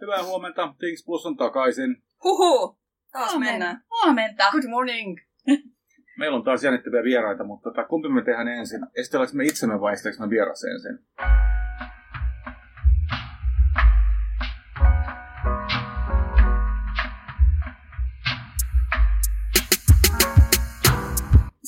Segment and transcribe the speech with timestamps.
[0.00, 0.74] Hyvää huomenta.
[0.78, 1.96] Things Plus on takaisin.
[2.24, 2.78] Huhu!
[3.12, 3.52] Taas Huomenta.
[3.52, 3.82] mennään.
[3.90, 4.44] Huomenta.
[4.52, 5.18] Good morning.
[6.18, 8.80] Meillä on taas jännittäviä vieraita, mutta tota, kumpi me tehdään ensin?
[8.94, 10.98] Esitelläänkö me itsemme vai esitelläänkö me vieras ensin?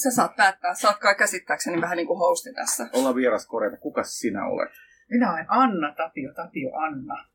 [0.03, 0.75] Sä saat päättää.
[0.75, 2.89] Sä oot kai käsittääkseni vähän niin kuin hosti tässä.
[2.93, 3.77] Ollaan vieras korjata.
[3.77, 4.71] Kuka sinä olet?
[5.11, 7.30] Minä olen Anna Tapio, Tapio Anna.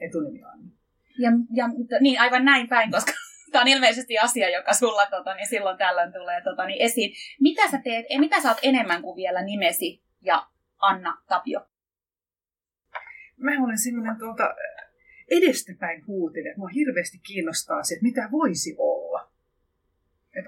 [0.00, 0.70] Etunimi Anna.
[1.18, 1.68] Ja, ja,
[2.00, 3.12] niin, aivan näin päin, koska
[3.52, 7.12] tämä on ilmeisesti asia, joka sulla tota, niin silloin tällöin tulee tota, niin esiin.
[7.40, 10.46] Mitä sä teet, mitä sä oot enemmän kuin vielä nimesi ja
[10.78, 11.66] Anna Tapio?
[13.36, 14.54] Mä olen semmoinen tuolta
[15.30, 16.54] edestäpäin huutelija.
[16.56, 19.30] Mua hirveästi kiinnostaa se, että mitä voisi olla.
[20.34, 20.44] Et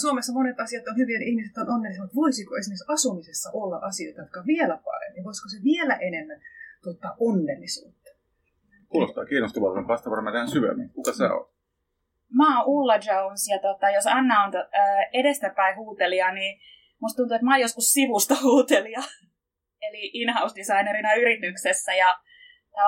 [0.00, 4.40] Suomessa monet asiat on hyviä ihmiset on onnellisia, mutta voisiko esimerkiksi asumisessa olla asioita, jotka
[4.40, 5.24] on vielä paremmin?
[5.24, 6.40] Voisiko se vielä enemmän
[6.82, 7.99] tuottaa onnellisuutta?
[8.92, 10.90] Kuulostaa kiinnostavalta, mutta vasta varmaan tähän syvemmin.
[10.92, 11.50] Kuka sä oot?
[12.38, 16.60] Mä oon Ulla Jones ja tota, jos Anna on to, äh, edestäpäin huutelija, niin
[17.00, 19.00] musta tuntuu, että mä oon joskus sivusta huutelija.
[19.82, 22.14] Eli in-house designerina yrityksessä ja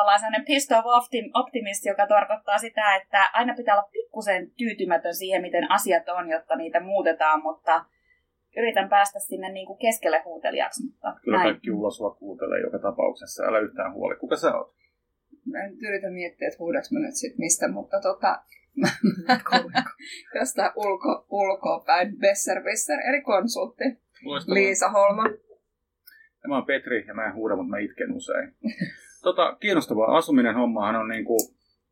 [0.01, 5.15] ollaan sellainen pissed off optim- optimist, joka tarkoittaa sitä, että aina pitää olla pikkusen tyytymätön
[5.15, 7.85] siihen, miten asiat on, jotta niitä muutetaan, mutta
[8.57, 10.87] yritän päästä sinne niin kuin keskelle huutelijaksi.
[10.87, 11.49] Mutta Kyllä näin.
[11.51, 13.45] kaikki Ulla sua kuuntelee joka tapauksessa.
[13.45, 14.17] Älä yhtään huoli.
[14.17, 14.75] Kuka sä oot?
[15.47, 18.43] Mä en nyt yritä miettiä, että huudaks mä nyt sit mistä, mutta tota,
[20.41, 23.85] jostain ulko, ulkopäin Besserwisser, eli konsultti.
[24.25, 24.55] Loistavaa.
[24.55, 25.25] Liisa Holma.
[26.43, 28.55] Ja mä oon Petri ja mä en huuda, mutta mä itken usein.
[29.23, 30.17] Tota, kiinnostavaa.
[30.17, 31.37] Asuminen hommahan on niinku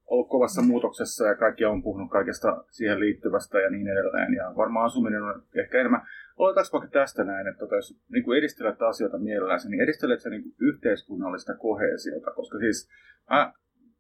[0.07, 4.35] ollut kovassa muutoksessa ja kaikki on puhunut kaikesta siihen liittyvästä ja niin edelleen.
[4.35, 6.07] Ja varmaan asuminen on ehkä enemmän.
[6.41, 11.55] Oletaanko vaikka tästä näin, että jos niin edistelet asioita mielelläsi, niin edistelet sä niin yhteiskunnallista
[11.55, 12.89] kohesiota, koska siis
[13.31, 13.53] mä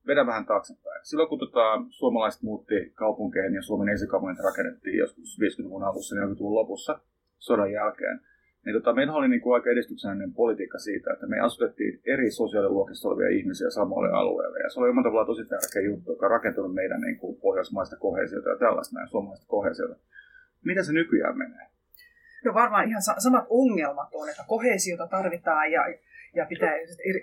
[0.07, 1.01] vedän vähän taaksepäin.
[1.03, 7.01] Silloin kun tota, suomalaiset muutti kaupunkeihin ja Suomen esikaupungit rakennettiin joskus 50-luvun alussa, 40-luvun lopussa
[7.39, 8.21] sodan jälkeen,
[8.65, 13.09] niin tota, meillä oli niin kuin aika edistyksellinen politiikka siitä, että me asutettiin eri sosiaaliluokista
[13.09, 14.59] olevia ihmisiä samoille alueille.
[14.59, 17.97] Ja se oli omalla tavalla tosi tärkeä juttu, joka on rakentunut meidän niin kuin pohjoismaista
[17.97, 19.97] kohesiota ja tällaista näin, suomalaista kohesiota.
[20.65, 21.71] Miten se nykyään menee?
[22.45, 25.83] No varmaan ihan sa- samat ongelmat on, että kohesiota tarvitaan ja,
[26.35, 27.21] ja pitää eri,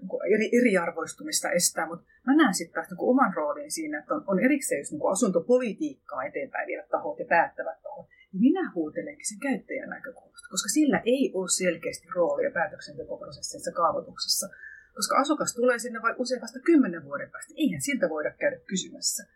[0.00, 4.24] niin eri, eriarvoistumista estää, mutta mä näen sitten taas niin oman roolin siinä, että on,
[4.26, 8.06] on erikseen just niin asuntopolitiikkaa eteenpäin viedä tahot ja päättävät tahot.
[8.32, 14.46] Minä huutelenkin sen käyttäjän näkökulmasta, koska sillä ei ole selkeästi roolia päätöksentekoprosessissa kaavoituksessa.
[14.94, 17.54] Koska asukas tulee sinne vai usein vasta kymmenen vuoden päästä.
[17.56, 19.26] Eihän siltä voida käydä kysymässä.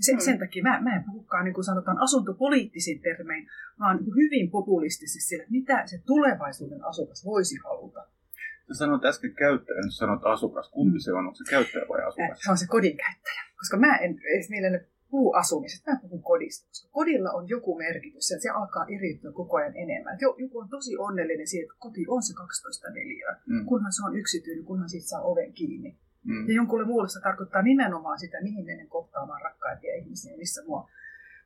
[0.00, 0.24] Sen, Hmm.
[0.24, 3.48] sen takia mä, mä en puhukaan niin kuin sanotaan asuntopoliittisin termein,
[3.80, 8.00] vaan niin hyvin populistisesti sillä, että mitä se tulevaisuuden asukas voisi haluta.
[8.68, 10.70] Sä sanoit äsken käyttäjä, nyt sanoit asukas.
[10.70, 11.26] Kumpi se on?
[11.26, 12.38] Onko se käyttäjä vai Äh, asukas?
[12.44, 13.42] Se on se kodin käyttäjä.
[13.58, 16.68] Koska mä en edes mielelläni puhu asumisesta, mä puhun kodista.
[16.68, 20.14] Koska kodilla on joku merkitys ja se alkaa eriytyä koko ajan enemmän.
[20.14, 23.36] Et jo- Joku on tosi onnellinen siitä, että koti on se 12 neliöä.
[23.46, 23.64] Mm.
[23.66, 25.98] Kunhan se on yksityinen, kunhan siitä saa oven kiinni.
[26.24, 26.48] Mm.
[26.48, 30.90] Ja jonkulle muulle se tarkoittaa nimenomaan sitä, mihin menen kohtaamaan rakkaimpia ihmisiä, missä mua,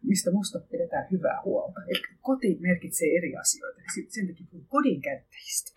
[0.03, 1.81] mistä musta pidetään hyvää huolta.
[1.88, 3.81] Eli koti merkitsee eri asioita.
[3.81, 5.72] ja sit- Sen takia puhun kodin käyttäjistä.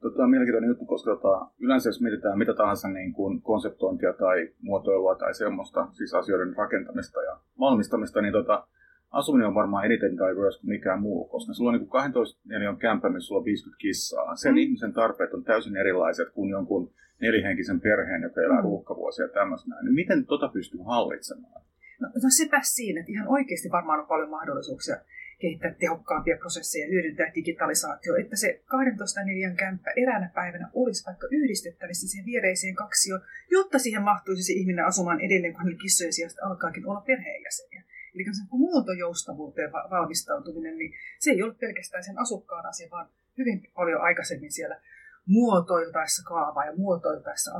[0.00, 4.48] Tota, on mielenkiintoinen juttu, koska tota, yleensä jos mietitään mitä tahansa niin kuin konseptointia tai
[4.60, 8.68] muotoilua tai semmoista, siis asioiden rakentamista ja valmistamista, niin tota,
[9.10, 12.76] asuminen on varmaan eniten diverse kuin mikään muu, koska sulla on niin kuin 12 neliön
[12.76, 14.36] kämppä, missä sulla on 50 kissaa.
[14.36, 14.58] Sen Mm.
[14.58, 18.62] ihmisen tarpeet on täysin erilaiset kuin jonkun nelihenkisen perheen, joka elää Mm.
[18.62, 19.84] ruuhkavuosia ja tämmöistä näin.
[19.84, 21.62] Niin miten tota pystyy hallitsemaan?
[22.00, 24.96] No, no sepä siinä, että ihan oikeasti varmaan on paljon mahdollisuuksia
[25.38, 31.26] kehittää tehokkaampia prosesseja ja hyödyntää digitalisaatio, että se 12 neliön kämppä eräänä päivänä olisi vaikka
[31.30, 36.86] yhdistettävissä siihen viereiseen kaksioon, jotta siihen mahtuisi se ihminen asumaan edelleen, kun kissojen sijasta alkaakin
[36.86, 37.82] olla perheenjäseniä.
[38.16, 44.00] Eli muuntojoustavuuteen va- valmistautuminen, niin se ei ole pelkästään sen asukkaan asia, vaan hyvin paljon
[44.00, 44.80] aikaisemmin siellä
[45.26, 47.50] muotoiltaessa kaavaa ja muotoiltaessa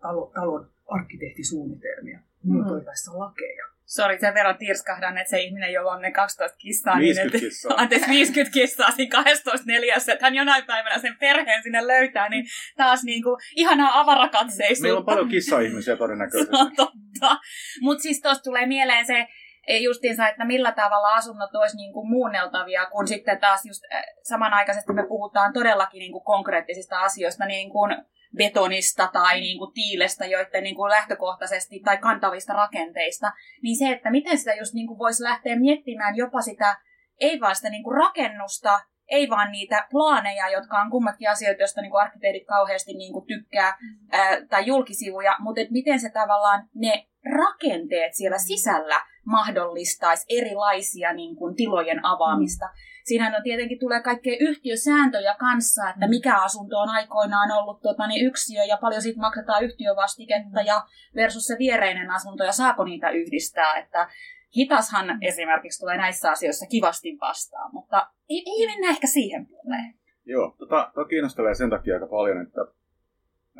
[0.00, 3.64] talo, talon arkkitehtisuunnitelmia, muotoiltaessa lakeja.
[3.86, 7.46] Sori, sen verran tirskahdan, että se ihminen, jolla on ne 12 kissaa, 50 niin että,
[7.46, 7.76] kissaa.
[7.82, 12.44] anteeksi, 50 kissaa siinä 12 neljässä, että hän jonain päivänä sen perheen sinne löytää, niin
[12.76, 14.82] taas niin kuin, ihanaa avarakatseisuutta.
[14.82, 16.56] Meillä on paljon kissa-ihmisiä Se todennäköisesti.
[16.56, 17.40] on totta.
[17.80, 19.28] Mutta siis tuosta tulee mieleen se
[19.68, 24.92] justiinsa, että millä tavalla asunnot olisi niin kuin muunneltavia, kun sitten taas just eh, samanaikaisesti
[24.92, 27.96] me puhutaan todellakin niin kuin konkreettisista asioista, niin kuin
[28.36, 33.32] betonista tai niin kuin tiilestä, joiden niin kuin lähtökohtaisesti, tai kantavista rakenteista,
[33.62, 36.76] niin se, että miten sitä just niin kuin voisi lähteä miettimään jopa sitä,
[37.20, 41.82] ei vaan sitä niin kuin rakennusta, ei vaan niitä plaaneja, jotka on kummatkin asioita, joista
[41.82, 43.78] niin arkkitehdit kauheasti niin kuin tykkää,
[44.12, 51.36] ää, tai julkisivuja, mutta et miten se tavallaan ne rakenteet siellä sisällä mahdollistaisi erilaisia niin
[51.36, 52.66] kuin, tilojen avaamista.
[52.66, 52.72] Mm.
[53.04, 58.26] Siinähän on tietenkin tulee kaikkea yhtiösääntöjä kanssa, että mikä asunto on aikoinaan ollut tota, niin
[58.26, 60.82] yksiö ja paljon siitä maksetaan yhtiövastiketta ja
[61.14, 63.74] versus se viereinen asunto ja saako niitä yhdistää.
[63.74, 64.08] Että
[64.56, 69.94] hitashan esimerkiksi tulee näissä asioissa kivasti vastaan, mutta ei, ei mennä ehkä siihen puoleen.
[70.24, 72.60] Joo, tota, tota kiinnostelee sen takia aika paljon, että,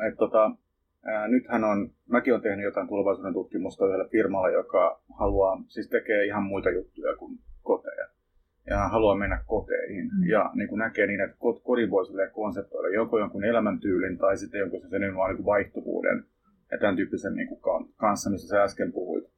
[0.07, 0.51] että tota,
[1.05, 6.25] ää, nythän on, mäkin olen tehnyt jotain tulevaisuuden tutkimusta yhdelle firmalle, joka haluaa, siis tekee
[6.25, 8.07] ihan muita juttuja kuin koteja.
[8.69, 10.05] Ja haluaa mennä koteihin.
[10.05, 10.29] Mm.
[10.29, 14.81] Ja niin kuin näkee niin, että kodin voi konseptoida joko jonkun elämäntyylin tai sitten jonkun
[14.89, 16.23] sen niin vaihtuvuuden
[16.71, 17.61] ja tämän tyyppisen niin kuin
[17.97, 19.34] kanssa, missä sä äsken puhuit.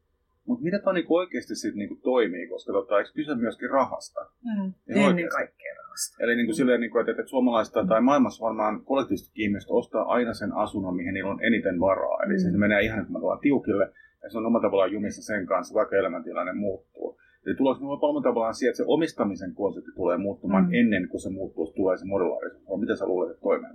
[0.48, 4.20] Mutta mitä tämä niinku oikeasti sit niinku toimii, koska tota, eikö kyse myöskin rahasta?
[4.22, 4.74] Mm.
[4.88, 6.24] Ennen kaikkea rahasta.
[6.24, 6.56] Eli niinku mm.
[6.56, 11.14] silleen, niinku, että, että suomalaista tai maailmassa varmaan kollektiivisesti ihmiset ostaa aina sen asunnon, mihin
[11.14, 12.24] niillä on eniten varaa.
[12.24, 12.52] Eli mm.
[12.52, 13.92] se menee ihan, että me tullaan tiukille,
[14.24, 17.20] ja se on omalla tavallaan jumissa sen kanssa, vaikka elämäntilanne muuttuu.
[17.46, 20.74] Eli tulossa omalla tavallaan siihen, että se omistamisen konsepti tulee muuttumaan mm.
[20.74, 22.80] ennen kuin se muuttuu, tulee se modulaarisuus.
[22.80, 23.70] Miten sä luulet, että toimii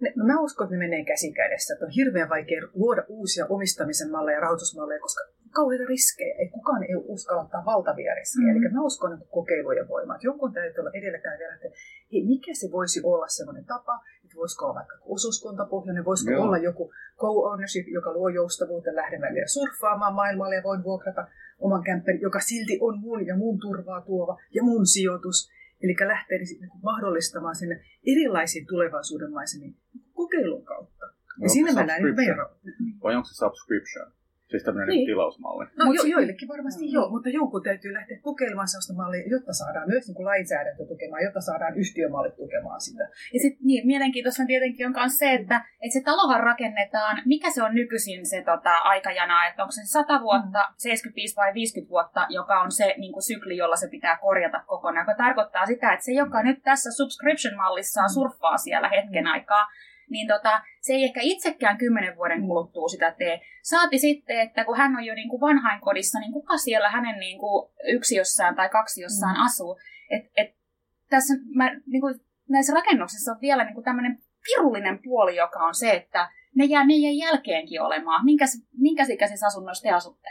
[0.00, 1.74] No, mä uskon, että ne menee käsi kädessä.
[1.74, 6.34] Että on hirveän vaikea luoda uusia omistamisen malleja ja rahoitusmalleja, koska kauheita riskejä.
[6.38, 8.52] Ei kukaan ei uskalla ottaa valtavia riskejä.
[8.52, 8.56] Mm.
[8.56, 10.16] Eli mä uskon niin kokeilujen voimaa.
[10.16, 11.68] Että jonkun täytyy olla edelläkävijä, että
[12.12, 16.44] hei, mikä se voisi olla sellainen tapa, että voisiko olla vaikka osuuskuntapohjainen, voisiko Joo.
[16.44, 21.26] olla joku co-ownership, joka luo joustavuutta, lähden välillä surffaamaan maailmalle ja voin vuokrata
[21.58, 25.57] oman kämppän, joka silti on mun ja mun turvaa tuova ja mun sijoitus.
[25.82, 29.76] Eli lähtee niin mahdollistamaan sinne erilaisiin tulevaisuuden maisemiin
[30.12, 31.04] kokeilun kautta.
[31.06, 32.58] Ja no, siinä mä näen vero.
[33.02, 34.12] Vai onko se subscription?
[34.50, 35.06] Siis tämmöinen niin.
[35.06, 35.64] tilausmalli.
[35.76, 36.92] No jo, joillekin varmasti mm.
[36.92, 41.22] joo, mutta jonkun täytyy lähteä kokeilemaan sellaista mallia, jotta saadaan myös niin kuin lainsäädäntö tukemaan,
[41.24, 43.04] jotta saadaan yhtiömallit tukemaan sitä.
[43.34, 47.62] Ja sitten niin, mielenkiintoista tietenkin on myös se, että, että se talohan rakennetaan, mikä se
[47.62, 50.74] on nykyisin se tota, aikajana, että onko se 100 vuotta, mm.
[50.76, 55.04] 75 vai 50 vuotta, joka on se niin kuin sykli, jolla se pitää korjata kokonaan,
[55.04, 59.30] joka tarkoittaa sitä, että se, joka nyt tässä subscription-mallissa surffaa siellä hetken mm.
[59.30, 59.66] aikaa,
[60.10, 63.40] niin tota, se ei ehkä itsekään kymmenen vuoden kuluttua sitä tee.
[63.62, 67.38] Saati sitten, että kun hän on jo niin kuin vanhainkodissa, niin kuka siellä hänen niin
[67.38, 69.44] kuin yksiössään tai kaksiossaan mm.
[69.44, 69.80] asuu.
[70.10, 70.54] Et, et,
[71.10, 75.74] tässä mä, niin kuin, näissä rakennuksissa on vielä niin kuin tämmöinen pirullinen puoli, joka on
[75.74, 78.24] se, että ne jää meidän jälkeenkin olemaan.
[78.24, 80.28] Minkäs, minkäs ikäisissä asunnoissa te asutte?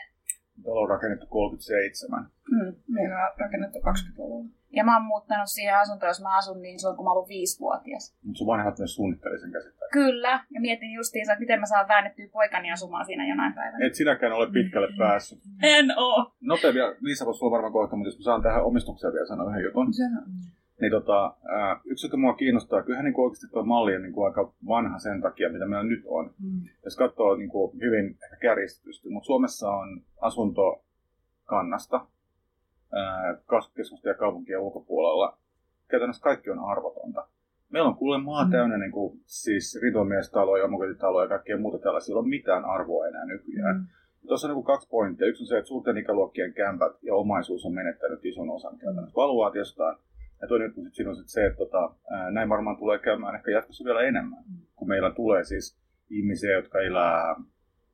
[0.68, 2.32] Talo on rakennettu 37.
[2.52, 4.50] Mm, meillä on rakennettu 20-luvulla.
[4.72, 8.16] Ja mä oon muuttanut siihen asuntoon, jos mä asun niin silloin, kun mä ollut viisivuotias.
[8.24, 9.88] Mutta sun vanhemmat myös suunnitteli sen käsittää.
[9.92, 13.86] Kyllä, ja mietin justiinsa, että miten mä saan väännettyä poikani asumaan siinä jonain päivänä.
[13.86, 15.40] Et sinäkään ole pitkälle päässyt.
[15.64, 16.32] En oo.
[16.42, 19.50] Nopea vielä, Liisa voisi sulla varmaan kohta, mutta jos mä saan tähän omistukseen vielä sanoa
[19.50, 19.94] yhden jutun.
[19.94, 20.22] Sano.
[20.82, 24.26] Niin tota, ää, yksi, joka mua kiinnostaa, kyllähän niin oikeasti tuo malli on niin kuin
[24.26, 26.34] aika vanha sen takia, mitä meillä nyt on.
[26.44, 26.62] Mm.
[26.84, 32.06] Jos katsoo niin kuin hyvin ehkä kärjistetysti, mutta Suomessa on asuntokannasta,
[33.46, 35.38] kasvukeskusten ja kaupunkien ulkopuolella
[35.88, 37.28] käytännössä kaikki on arvotonta.
[37.70, 38.52] Meillä on kuule maa mm.
[38.52, 42.14] täynnä niin kuin, siis ritomiestaloja, omakotitaloja ja kaikkea muuta tällaisia.
[42.14, 43.76] Ei ole mitään arvoa enää nykyään.
[43.76, 43.88] Mm.
[44.28, 45.28] Tuossa on niin kaksi pointtia.
[45.28, 49.98] Yksi on se, että suurten ikäluokkien kämpät ja omaisuus on menettänyt ison osan käytännössä valuaatiostaan.
[50.42, 51.96] Ja toinen juttu sitten on sit se, että tota,
[52.32, 54.58] näin varmaan tulee käymään ehkä jatkossa vielä enemmän, mm.
[54.76, 55.78] kun meillä tulee siis
[56.10, 57.36] ihmisiä, jotka elää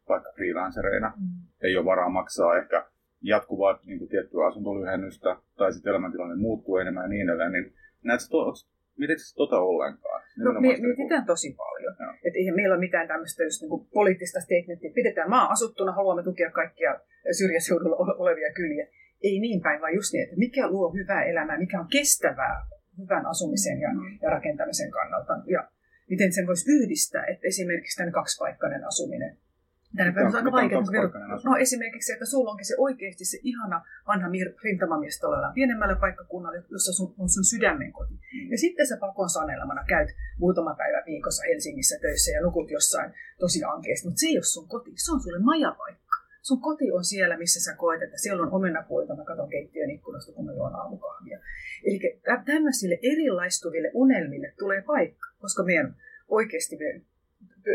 [0.09, 1.27] vaikka freelancereina, mm.
[1.61, 2.85] ei ole varaa maksaa ehkä
[3.21, 7.73] jatkuvaa niin kuin tiettyä asuntolyhennystä tai sitten elämäntilanne muuttuu enemmän ja niin edelleen, niin
[8.03, 10.21] näetkö to, se tota ollenkaan?
[10.37, 11.93] No, me, mietitään tosi paljon.
[12.23, 14.91] Että eihän meillä ole mitään tämmöistä just, niin kuin poliittista statementtia.
[14.95, 16.99] Pidetään maa asuttuna, haluamme tukea kaikkia
[17.37, 18.87] syrjäseudulla olevia kyliä.
[19.23, 22.65] Ei niin päin, vaan just niin, että mikä luo hyvää elämää, mikä on kestävää
[22.97, 24.17] hyvän asumisen ja, mm.
[24.21, 25.33] ja rakentamisen kannalta.
[25.47, 25.69] Ja
[26.09, 29.37] miten sen voisi yhdistää, että esimerkiksi tämän kaksipaikkainen asuminen
[29.97, 30.81] Tänä päivänä on aika vaikeaa.
[31.45, 34.27] No esimerkiksi, että sulla onkin se oikeasti se ihana vanha
[34.63, 38.13] rintamamies tuolla pienemmällä paikkakunnalla, jossa sun, on sun sydämen koti.
[38.13, 38.51] Mm.
[38.51, 43.63] Ja sitten sä pakon sanelemana käyt muutama päivä viikossa Helsingissä töissä ja nukut jossain tosi
[43.63, 44.07] ankeasti.
[44.07, 46.02] Mutta se ei ole sun koti, se on sulle majapaikka.
[46.47, 50.31] Sun koti on siellä, missä sä koet, että siellä on omenapuolta, mä katson keittiön ikkunasta,
[50.31, 51.39] kun mä juon aamukahvia.
[51.83, 51.99] Eli
[52.45, 55.95] tämmöisille erilaistuville unelmille tulee paikka, koska meidän
[56.27, 57.01] oikeasti me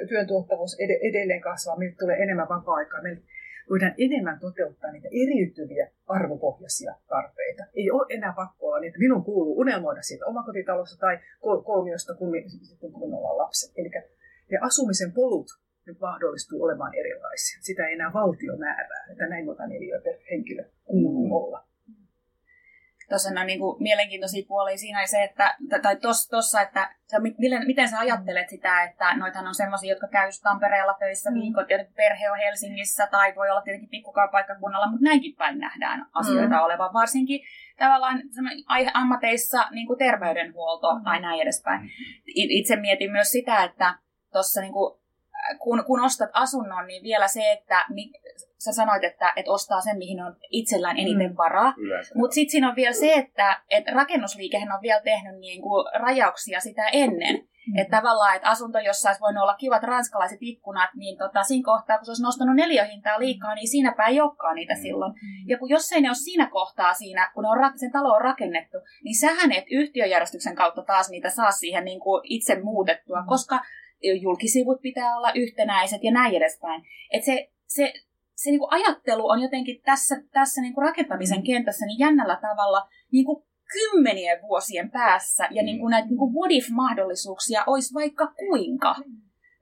[0.08, 0.76] työn tuottavuus
[1.08, 3.22] edelleen kasvaa, meille tulee enemmän vapaa-aikaa, meille
[3.70, 7.62] voidaan enemmän toteuttaa niitä eriytyviä arvopohjaisia tarpeita.
[7.74, 11.18] Ei ole enää pakko olla niin, että minun kuuluu unelmoida siitä omakotitalosta tai
[11.64, 12.32] kolmiosta, kun,
[12.80, 13.72] kun minulla on lapset.
[13.76, 13.90] Eli
[14.50, 15.46] ne asumisen polut
[15.88, 17.58] nyt mahdollistuu olemaan erilaisia.
[17.60, 21.32] Sitä ei enää valtio määrää, että näin monta neliöä per henkilö kuuluu mm.
[21.32, 21.68] olla.
[23.08, 27.66] tuossa on niin kuin mielenkiintoisia puolia siinä se, että, tai tuossa, tossa, että sä, miten,
[27.66, 31.34] miten sä ajattelet sitä, että noitahan on sellaisia, jotka käy Tampereella töissä mm.
[31.34, 36.56] viikot, ja perhe on Helsingissä, tai voi olla tietenkin pikkukaupaikkakunnalla, mutta näinkin päin nähdään asioita
[36.56, 36.64] mm.
[36.64, 37.40] olevan, varsinkin
[37.78, 38.22] tavallaan
[38.94, 41.04] ammateissa niin kuin terveydenhuolto mm.
[41.04, 41.80] tai näin edespäin.
[41.80, 41.88] Mm.
[42.34, 43.94] Itse mietin myös sitä, että
[44.32, 44.98] tuossa niin kuin
[45.58, 48.10] kun, kun ostat asunnon, niin vielä se, että mi,
[48.58, 51.36] sä sanoit, että, että ostaa sen, mihin on itsellään eniten mm.
[51.36, 51.74] varaa.
[52.14, 56.60] Mutta sitten siinä on vielä se, että, että rakennusliikehän on vielä tehnyt niin kuin rajauksia
[56.60, 57.34] sitä ennen.
[57.36, 57.78] Mm.
[57.78, 61.98] Että tavallaan, että asunto, jossa olisi voinut olla kivat ranskalaiset ikkunat, niin tota, siinä kohtaa,
[61.98, 64.80] kun se olisi nostanut neljöhintaa liikaa, niin siinäpä ei olekaan niitä mm.
[64.80, 65.12] silloin.
[65.46, 68.20] Ja kun, jos ei ne ole siinä kohtaa siinä, kun ne on, sen talo on
[68.20, 73.26] rakennettu, niin sähän et yhtiöjärjestyksen kautta taas niitä saa siihen niin kuin itse muutettua, mm.
[73.26, 73.60] koska
[74.02, 76.82] julkisivut pitää olla yhtenäiset ja näin edespäin.
[77.12, 77.92] Et se, se,
[78.34, 82.88] se niin kuin ajattelu on jotenkin tässä, tässä niin kuin rakentamisen kentässä niin jännällä tavalla
[83.12, 88.26] niin kuin kymmenien vuosien päässä ja niin kuin näitä niin kuin what if-mahdollisuuksia olisi vaikka
[88.26, 88.94] kuinka.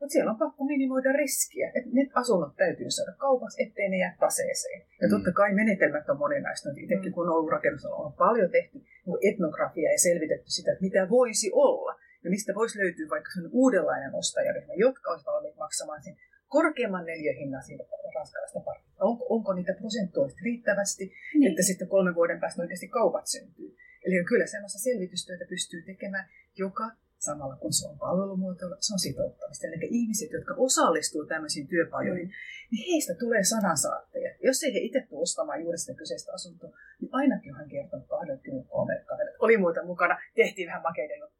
[0.01, 4.17] Mutta siellä on pakko minimoida riskiä, että ne asunnot täytyy saada kaupaksi, ettei ne jää
[4.21, 4.83] taseeseen.
[5.03, 6.69] Ja totta kai menetelmät on moninaista.
[6.77, 8.85] Itsekin kun on ollut rakennusalalla, on paljon tehty
[9.31, 14.15] etnografiaa ja selvitetty sitä, että mitä voisi olla ja mistä voisi löytyä vaikka sellainen uudenlainen
[14.15, 16.17] ostajaryhmä, jotka olisivat valmiit maksamaan sen
[16.49, 19.05] korkeamman neljöhinnan siitä ranskalaista parista.
[19.11, 21.05] Onko, onko niitä prosentuaalisesti riittävästi,
[21.35, 21.51] niin.
[21.51, 23.77] että sitten kolmen vuoden päästä oikeasti kaupat syntyy.
[24.07, 26.87] Eli kyllä sellaista selvitystyötä pystyy tekemään, joka
[27.19, 29.67] samalla kun se on palvelumuotoilla, se on sitouttamista.
[29.67, 32.35] Eli ihmiset, jotka osallistuu tämmöisiin työpajoihin, mm.
[32.71, 34.31] niin heistä tulee sanansaatteja.
[34.43, 39.05] Jos ei he itse tule ostamaan juuri sitä kyseistä asuntoa, niin ainakin hän kertonut 23
[39.07, 39.39] kavereita.
[39.41, 41.36] Oli muuta mukana, tehtiin vähän makeita juttua.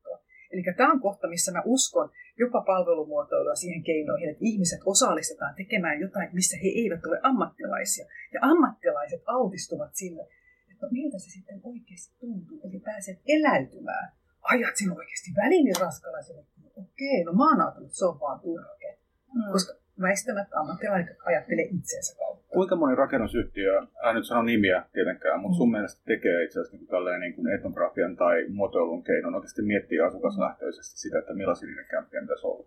[0.57, 6.01] Eli tämä on kohta, missä mä uskon jopa palvelumuotoilua siihen keinoihin, että ihmiset osallistetaan tekemään
[6.01, 8.07] jotain, missä he eivät ole ammattilaisia.
[8.35, 10.23] Ja ammattilaiset altistuvat sille,
[10.71, 14.13] että no, miltä se sitten oikeasti tuntuu, eli pääset eläytymään.
[14.43, 16.45] Ajat sinä oikeasti väliin niin raskalaiselle.
[16.77, 18.99] Okei, no mä oon ajatellut, että se on vaan turhake.
[19.35, 19.53] Mm.
[19.53, 22.26] Koska väistämättä ammattilaiset ajattelee itseensä.
[22.57, 23.73] Kuinka moni rakennusyhtiö,
[24.03, 25.73] älä nyt sano nimiä tietenkään, mutta sun mm.
[25.73, 30.99] mielestä tekee itse asiassa niin tälleen niin kuin etnografian tai muotoilun keinon oikeasti miettiä asukaslähtöisesti
[31.01, 32.67] sitä, että millaisia niiden kämppien pitäisi olla?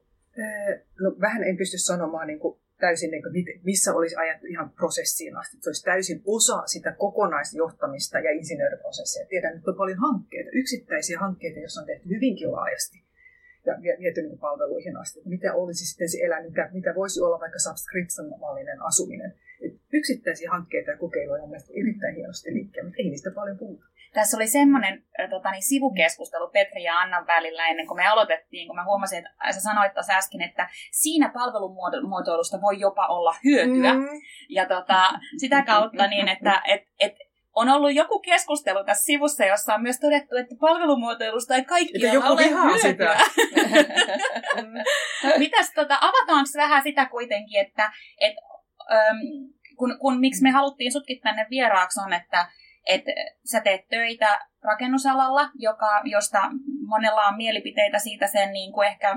[1.03, 5.37] No vähän en pysty sanomaan niin kuin täysin, niin kuin, missä olisi ajattu ihan prosessiin
[5.37, 5.57] asti.
[5.61, 9.25] Se olisi täysin osa sitä kokonaisjohtamista ja insinööriprosessia.
[9.29, 12.97] Tiedän, että on paljon hankkeita, yksittäisiä hankkeita, joissa on tehty hyvinkin laajasti
[13.65, 15.19] ja viety niin palveluihin asti.
[15.25, 19.33] Mitä olisi sitten se elä, mitä, mitä voisi olla vaikka subscription-mallinen asuminen.
[19.93, 23.85] Yksittäisiä hankkeita ja kokeiluja on mielestäni erittäin hienosti liikkeellä, mutta ei niistä paljon puhuta.
[24.13, 28.75] Tässä oli semmoinen tota, niin sivukeskustelu Petri ja Annan välillä ennen kuin me aloitettiin, kun
[28.75, 33.93] mä huomasin, että sä sanoit tuossa äsken, että siinä palvelumuotoilusta voi jopa olla hyötyä.
[33.93, 34.07] Mm.
[34.49, 37.15] Ja tota, sitä kautta niin, että et, et,
[37.55, 42.27] on ollut joku keskustelu tässä sivussa, jossa on myös todettu, että palvelumuotoilusta ei kaikki joku
[42.27, 42.81] ole hyötyä.
[42.81, 43.17] Sitä.
[45.37, 48.35] Mitäs, tota, avataanko vähän sitä kuitenkin, että et,
[49.77, 52.47] kun, kun, miksi me haluttiin sutkin tänne vieraaksi on, että
[52.87, 53.03] et
[53.51, 56.41] sä teet töitä rakennusalalla, joka, josta
[56.87, 59.15] monella on mielipiteitä siitä sen niin kuin ehkä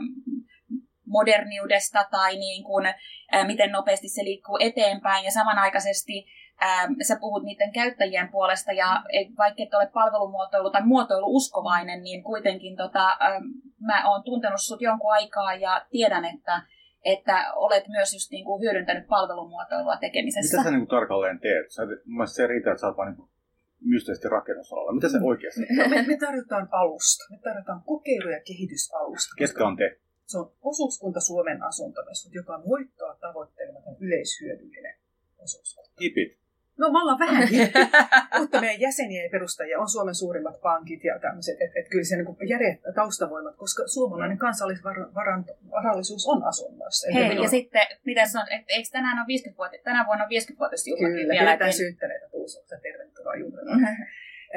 [1.06, 5.24] moderniudesta tai niin kuin, ä, miten nopeasti se liikkuu eteenpäin.
[5.24, 6.26] Ja samanaikaisesti
[6.62, 9.02] ähm, sä puhut niiden käyttäjien puolesta ja
[9.38, 13.44] vaikka et ole palvelumuotoilu tai muotoilu uskovainen, niin kuitenkin tota, ähm,
[13.80, 16.62] mä oon tuntenut sut jonkun aikaa ja tiedän, että
[17.04, 20.56] että olet myös just niin kuin hyödyntänyt palvelumuotoilua tekemisessä.
[20.56, 21.70] Mitä sä niin kuin tarkalleen teet?
[21.70, 23.28] Sä, mun se riittää, että sä oot vaan niin
[23.84, 24.92] mysteisesti rakennusalalla.
[24.92, 25.24] Mitä se mm.
[25.24, 27.24] oikeasti no, me, me tarjotaan alusta.
[27.30, 29.34] Me tarjotaan kokeilu- ja kehitysalusta.
[29.38, 29.98] Ketkä on te?
[30.26, 34.96] Se on osuuskunta Suomen asuntomessut, joka on voittoa tavoittelematon yleishyödyllinen
[35.38, 35.90] osuuskunta.
[36.00, 36.41] Hipit.
[36.78, 37.48] No me ollaan vähän,
[38.40, 42.16] mutta meidän jäseniä ja perustajia on Suomen suurimmat pankit ja tämmöiset, että et kyllä se
[42.16, 47.08] niin järjet, taustavoimat, koska suomalainen kansallisvarallisuus on asunnoissa.
[47.14, 50.58] Hei, ja sitten, mitä on, että eikö tänään on 50 vuotta, tänä vuonna on 50
[50.58, 51.56] vuotisjuhlakin Kyllä, vielä.
[51.56, 53.88] Kyllä, syyttäneitä tuusuuksia, tervetuloa juhlana.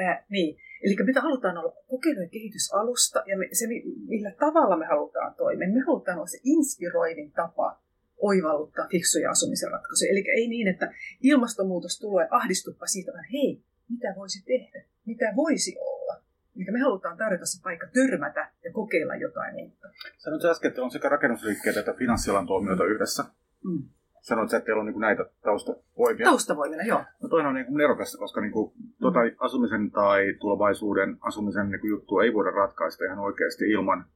[0.00, 3.66] äh, niin, Eli me halutaan olla kokeilu- ja kehitysalusta, ja me, se,
[4.06, 7.78] millä tavalla me halutaan toimia, me halutaan olla se inspiroivin tapa
[8.18, 10.10] oivalluttaa fiksuja asumisen ratkaisuja.
[10.10, 10.92] Eli ei niin, että
[11.22, 16.22] ilmastonmuutos tulee, ahdistuppa siitä, vaan hei, mitä voisi tehdä, mitä voisi olla.
[16.56, 19.88] Eli me halutaan tarjota se paikka törmätä ja kokeilla jotain uutta.
[20.18, 23.24] Sanoit äsken, että on sekä rakennusliikkeitä että finanssialan toimijoita yhdessä.
[23.64, 23.82] Mm.
[24.20, 26.24] Sanoit, että teillä on niin näitä taustavoimia.
[26.24, 27.04] Taustavoimina, joo.
[27.22, 29.36] No toinen on niin nerokasta, koska niin kuin, tuota mm.
[29.38, 34.06] asumisen tai tulevaisuuden asumisen niin juttu ei voida ratkaista ihan oikeasti ilman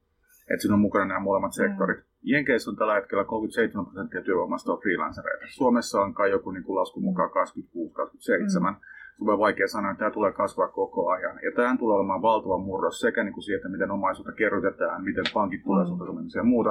[0.53, 1.97] että siinä on mukana nämä molemmat sektorit.
[1.97, 2.03] Mm.
[2.23, 5.45] Jenkeissä on tällä hetkellä 37 prosenttia työvoimasta on freelancereita.
[5.47, 7.33] Suomessa on kai joku niin kuin laskun mukaan 26-27.
[7.33, 8.75] Mm.
[9.17, 11.39] Super vaikea sanoa, että tämä tulee kasvaa koko ajan.
[11.43, 15.63] Ja tämä tulee olemaan valtava murros sekä niin kuin siitä, miten omaisuutta kerrytetään, miten pankit
[15.63, 16.27] tulee mm.
[16.35, 16.69] ja muuta,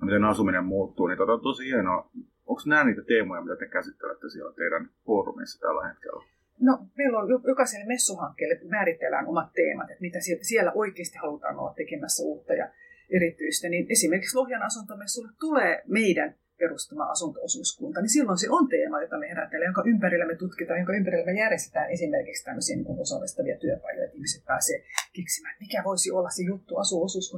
[0.00, 1.06] ja miten asuminen muuttuu.
[1.06, 2.10] Niin tota, tosi hienoa.
[2.46, 6.22] Onko nämä niitä teemoja, mitä te käsittelette siellä teidän foorumissa tällä hetkellä?
[6.60, 12.22] No, meillä on jokaiselle messuhankkeelle määritellään omat teemat, että mitä siellä oikeasti halutaan olla tekemässä
[12.22, 12.68] uutta ja
[13.16, 13.68] erityistä.
[13.68, 19.28] Niin esimerkiksi Lohjan asuntomessulle tulee meidän perustama asuntoosuuskunta, niin silloin se on teema, jota me
[19.28, 24.16] herätellään, jonka ympärillä me tutkitaan, jonka ympärillä me järjestetään esimerkiksi tämmöisiä niin osallistavia työpajoja, että
[24.16, 24.78] ihmiset pääsee
[25.12, 27.36] keksimään, mikä voisi olla se juttu asuosuus,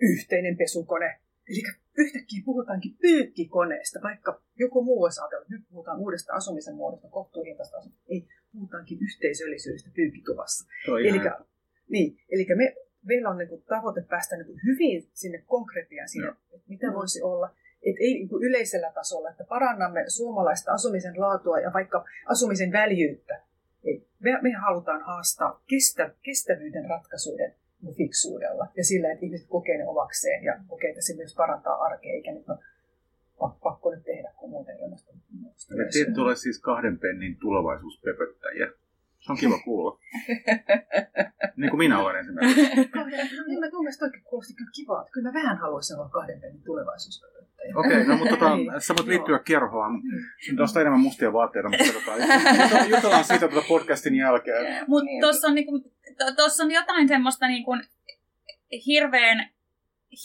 [0.00, 1.18] yhteinen pesukone.
[1.50, 1.62] Eli
[1.98, 8.04] yhtäkkiä puhutaankin pyykkikoneesta, vaikka joku muu olisi ajatellut, nyt puhutaan uudesta asumisen muodosta, kohtuuhintaista asumista.
[8.08, 10.68] Ei, puhutaankin yhteisöllisyydestä pyykkituvassa.
[11.08, 11.20] Eli
[11.88, 12.74] niin, eli me,
[13.06, 17.50] meillä on niin tavoite päästä niin hyvin sinne konkretiaan, sinne, että mitä voisi olla
[17.90, 23.40] että ei niin kuin yleisellä tasolla, että parannamme suomalaista asumisen laatua ja vaikka asumisen väljyyttä.
[23.84, 24.06] Ei.
[24.20, 27.54] Me, me halutaan haastaa kestä, kestävyyden ratkaisuiden
[27.96, 32.12] fiksuudella ja sillä, että ihmiset kokee ne omakseen ja kokee, että se myös parantaa arkea,
[32.12, 32.58] eikä nyt no,
[33.62, 35.74] pakko nyt tehdä, kun muuten ilmastonmuutosta.
[35.74, 38.66] Ja te tulee siis kahden pennin tulevaisuuspöpöttäjiä.
[39.26, 39.98] Se on kiva kuulla.
[41.56, 42.60] niin kuin minä olen esimerkiksi.
[43.46, 45.06] niin mä mielestä oikein kuulosti kyllä kivaa.
[45.12, 47.72] Kyllä mä vähän haluaisin olla kahden pennin tulevaisuuspöpöttäjä.
[47.76, 48.80] Okei, okay, no mutta tota, niin.
[48.80, 49.92] sä voit liittyä kerhoon.
[49.92, 50.56] Niin.
[50.56, 54.84] Tuosta enemmän mustia vaatteita, mutta tota, jutellaan siitä tuota podcastin jälkeen.
[54.88, 55.20] Mutta niin.
[55.20, 55.84] tuossa on, niinku,
[56.62, 57.76] on jotain semmoista niinku,
[58.86, 59.55] hirveän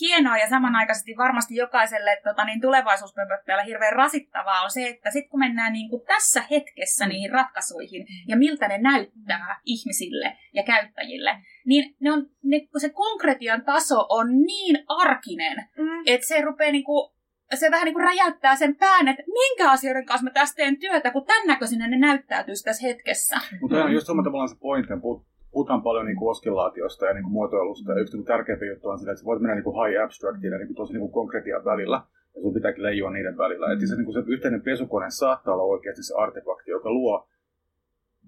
[0.01, 5.39] hienoa ja samanaikaisesti varmasti jokaiselle tota, niin tulevaisuuspöpöttäjällä hirveän rasittavaa on se, että sitten kun
[5.39, 11.31] mennään niin kuin tässä hetkessä niihin ratkaisuihin ja miltä ne näyttää ihmisille ja käyttäjille,
[11.65, 16.03] niin, ne on, ne, kun se konkretian taso on niin arkinen, mm.
[16.05, 17.11] että se rupeaa niin kuin,
[17.55, 21.11] se vähän niin kuin räjäyttää sen pään, että minkä asioiden kanssa mä tässä teen työtä,
[21.11, 23.37] kun tämän näköisinä ne näyttäytyisi tässä hetkessä.
[23.61, 24.93] Mutta on just samalla tavalla se pointti,
[25.51, 27.91] puhutaan paljon niin kuin oskillaatiosta ja niin kuin muotoilusta.
[27.91, 30.51] Ja yksi niin tärkeimpiä juttu on sitä, että sä voit mennä niin kuin high abstractiin
[30.51, 32.01] ja niin kuin tosi niin kuin konkretian välillä.
[32.35, 33.67] Ja sun pitääkin leijua niiden välillä.
[33.67, 33.73] Mm.
[33.73, 37.27] Että se, niin kuin se yhteinen pesukone saattaa olla oikeasti se artefakti, joka luo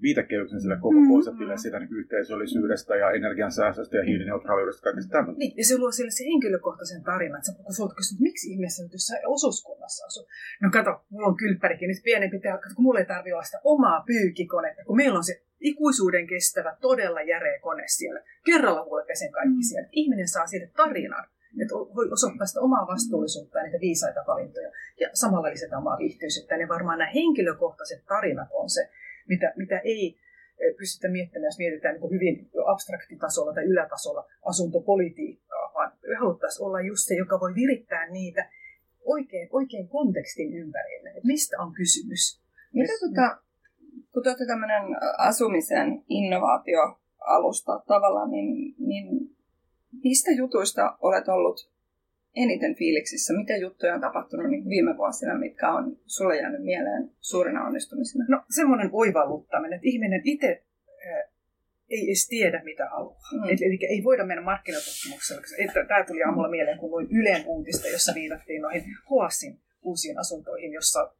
[0.03, 5.39] viitekehyksen sille koko mm, konseptille siitä niin yhteisöllisyydestä ja energiansäästöstä ja hiilineutraaliudesta kaikesta tämmöistä.
[5.39, 8.93] Niin, ja se luo sille se henkilökohtaisen tarinan, että kun sulta kysyt, miksi ihmeessä nyt
[8.93, 10.27] jossain osuuskunnassa asuu.
[10.61, 14.03] No kato, mulla on kylppärikin nyt pienempi kato, kun mulla ei tarvitse olla sitä omaa
[14.07, 18.21] pyykikonetta, kun meillä on se ikuisuuden kestävä, todella järeä kone siellä.
[18.45, 19.67] Kerralla mulle pesen kaikki mm.
[19.69, 19.89] siellä.
[19.91, 21.25] Ihminen saa siitä tarinan
[21.61, 24.71] että voi osoittaa sitä omaa vastuullisuutta ja niitä viisaita valintoja.
[24.99, 26.55] Ja samalla lisätä omaa viihtyisyyttä.
[26.55, 28.89] Ja varmaan nämä henkilökohtaiset tarinat on se,
[29.27, 30.17] mitä, mitä ei
[30.59, 37.07] eh, pystytä miettimään, jos mietitään niin hyvin abstraktitasolla tai ylätasolla asuntopolitiikkaa, vaan haluttaisiin olla just
[37.07, 38.49] se, joka voi virittää niitä
[39.05, 42.41] oikein, oikein kontekstin ympärille, että mistä on kysymys.
[42.73, 43.37] Mitä tota,
[44.13, 44.83] kun te olette tämmöinen
[45.17, 49.35] asumisen innovaatioalusta tavallaan, niin, niin
[50.03, 51.72] mistä jutuista olet ollut
[52.35, 53.33] eniten fiiliksissä?
[53.33, 58.25] Mitä juttuja on tapahtunut niin viime vuosina, mitkä on sulle jäänyt mieleen suurena onnistumisena?
[58.29, 60.63] No semmoinen oivalluttaminen, että ihminen itse
[61.89, 63.29] ei edes tiedä, mitä haluaa.
[63.33, 63.43] Mm.
[63.43, 65.41] Eli, eli ei voida mennä markkinatutkimuksella.
[65.87, 71.13] Tämä tuli aamulla mieleen, kun luin Ylen uutista, jossa viitattiin noihin Hoasin uusiin asuntoihin, jossa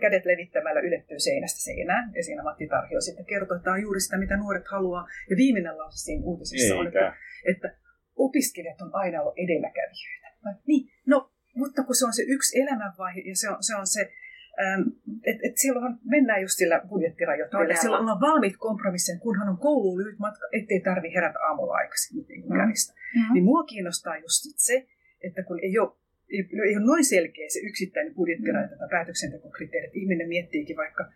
[0.00, 2.12] kädet levittämällä ylettyy seinästä seinään.
[2.16, 5.08] Ja siinä Matti Tarhio sitten kertoo, että tämä on juuri sitä, mitä nuoret haluaa.
[5.30, 6.80] Ja viimeinen lause siinä uutisessa Eikä.
[6.80, 7.16] on, että,
[7.50, 7.76] että
[8.16, 10.21] opiskelijat on aina ollut edelläkävijöitä.
[10.66, 14.12] Niin, no, mutta kun se on se yksi elämänvaihe ja se on se, on se
[14.62, 14.82] ähm,
[15.24, 17.74] että et silloin mennään just sillä budjettirajoitteella.
[17.74, 22.24] Silloin ollaan valmiit kompromissiin, kunhan on kouluun lyhyt matka, ettei tarvi herätä aamulla aikaisin mm.
[22.54, 23.34] Mm-hmm.
[23.34, 24.86] Niin mua kiinnostaa just se,
[25.20, 25.92] että kun ei ole
[26.30, 31.12] ei, ei ole noin selkeä se yksittäinen budjettirajoite tai päätöksentekokriteeri, että ihminen miettiikin vaikka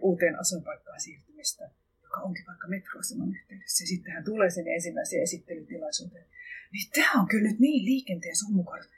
[0.00, 1.70] uuteen asuinpaikkaan siirtymistä,
[2.14, 6.26] joka onkin vaikka metroaseman yhteydessä, ja sitten hän tulee sinne ensimmäiseen esittelytilaisuuteen.
[6.72, 8.90] Niin tämä on kyllä nyt niin liikenteen sumukorot.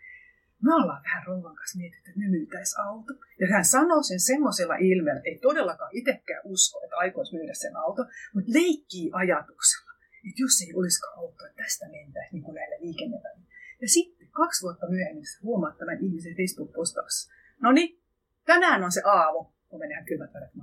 [0.63, 3.13] Me ollaan vähän rouvan kanssa mietitty, että me myytäisi auto.
[3.41, 7.77] Ja hän sanoo sen semmoisella ilmeellä, että ei todellakaan itsekään usko, että aikoisi myydä sen
[7.77, 8.03] auto,
[8.35, 9.93] mutta leikkii ajatuksella,
[10.29, 13.55] että jos ei olisikaan auto, että tästä mentäisiin niin kuin näillä liikennevälineillä.
[13.83, 17.33] Ja sitten kaksi vuotta myöhemmin huomaat tämän ihmisen Facebook-postauksessa.
[17.61, 18.01] No niin,
[18.45, 20.55] tänään on se aamu, kun menee kylmät väret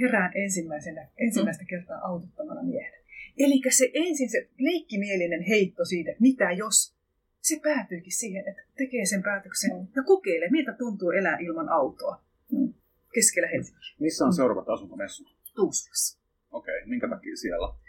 [0.00, 2.96] Herään ensimmäisenä, ensimmäistä kertaa autottamana miehenä.
[3.38, 6.96] Eli se ensin se leikkimielinen heitto siitä, että mitä jos,
[7.40, 9.86] se päätyykin siihen, että tekee sen päätöksen mm.
[9.96, 12.74] ja kokeilee, miltä tuntuu elää ilman autoa mm.
[13.14, 13.94] keskellä Helsinkiä.
[14.00, 15.36] Missä on seuraavat asuntomessut?
[15.54, 16.20] Tuusulassa.
[16.50, 17.83] Okei, okay, minkä takia siellä?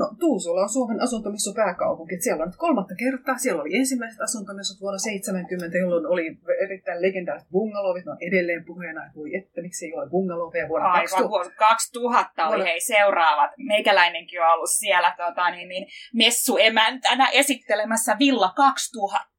[0.00, 2.20] No Tuusula on Suomen asuntomessu pääkaupunki.
[2.20, 3.38] Siellä on nyt kolmatta kertaa.
[3.38, 8.04] Siellä oli ensimmäiset asuntomessut vuonna 70, jolloin oli erittäin legendaariset bungalovit.
[8.04, 11.30] Ne on edelleen puheena, että voi että, miksi ei ole bungaloveja vuonna Aivan, 2000.
[11.30, 13.50] vuosi 2000 oli Vuonna- hei seuraavat.
[13.58, 19.30] Meikäläinenkin on ollut siellä tota, niin, niin, messuemäntänä esittelemässä Villa 2000.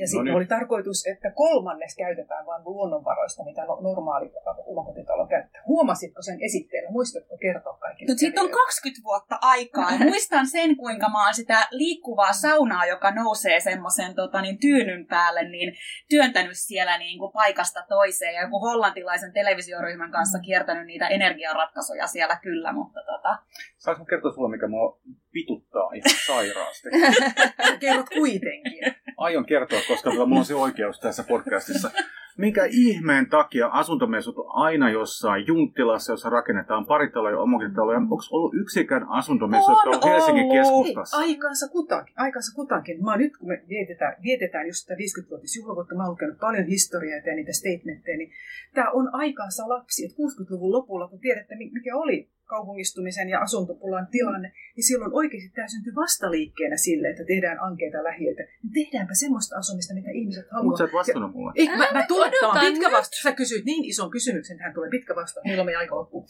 [0.00, 0.36] Ja sitten niin.
[0.36, 4.32] oli tarkoitus, että kolmannes käytetään vain luonnonvaroista, mitä no- normaali
[4.66, 5.62] omakotitalo käyttää.
[5.66, 6.90] Huomasitko sen esitteellä?
[6.90, 8.12] Muistatko kertoa kaikille?
[8.12, 9.90] No siitä on 20 vuotta aikaa.
[9.90, 15.06] Ja muistan sen, kuinka mä oon sitä liikkuvaa saunaa, joka nousee semmoisen tota, niin, tyynyn
[15.06, 15.74] päälle, niin
[16.10, 18.34] työntänyt siellä niin kuin paikasta toiseen.
[18.34, 23.38] Ja joku hollantilaisen televisioryhmän kanssa kiertänyt niitä energiaratkaisuja siellä kyllä, mutta tota,
[23.76, 25.00] Saanko kertoa sulle, mikä mua
[25.34, 26.88] vituttaa ihan sairaasti?
[27.80, 28.94] Kerrot kuitenkin.
[29.16, 31.90] Aion kertoa, koska mulla on se oikeus tässä podcastissa.
[32.38, 37.98] Minkä ihmeen takia asuntomessut on aina jossain Junttilassa, jossa rakennetaan paritaloja ja omakotitaloja?
[37.98, 40.56] Onko ollut yksikään asuntomessu, On on Helsingin ollut.
[40.86, 41.16] keskustassa?
[41.16, 42.14] Aikansa kutakin.
[42.16, 43.04] Aikansa kutakin.
[43.04, 47.34] Mä nyt, kun me vietetään, vietetään just sitä 50-vuotisjuhlavuotta, mä oon lukenut paljon historiaa ja
[47.34, 48.32] niitä statementteja, niin
[48.74, 50.04] tämä on aikansa lapsi.
[50.04, 55.50] Et 60-luvun lopulla, kun tiedätte, mi- mikä oli kaupungistumisen ja asuntopulan tilanne, niin silloin oikeasti
[55.54, 58.42] tämä syntyi vastaliikkeenä sille, että tehdään ankeita lähiöitä.
[58.42, 60.64] Niin tehdäänpä semmoista asumista, mitä ihmiset haluaa.
[60.64, 61.52] Mutta sä et vastannut mulle.
[61.56, 63.22] Ei, mä, mä tulen, tämä on pitkä vastaus.
[63.22, 65.44] Sä kysyit niin ison kysymyksen, tähän tulee pitkä vastaus.
[65.44, 66.26] Milloin me aika loppuu?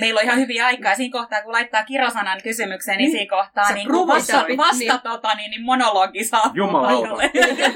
[0.00, 0.94] meillä on ihan hyviä aikaa.
[0.94, 3.18] Siinä kohtaa, kun laittaa kirosanan kysymykseen, niin, Niin.
[3.18, 5.00] siinä kohtaa niin vasta, vasta niin.
[5.02, 7.22] tota, niin, niin monologi saapuu Jumalauta.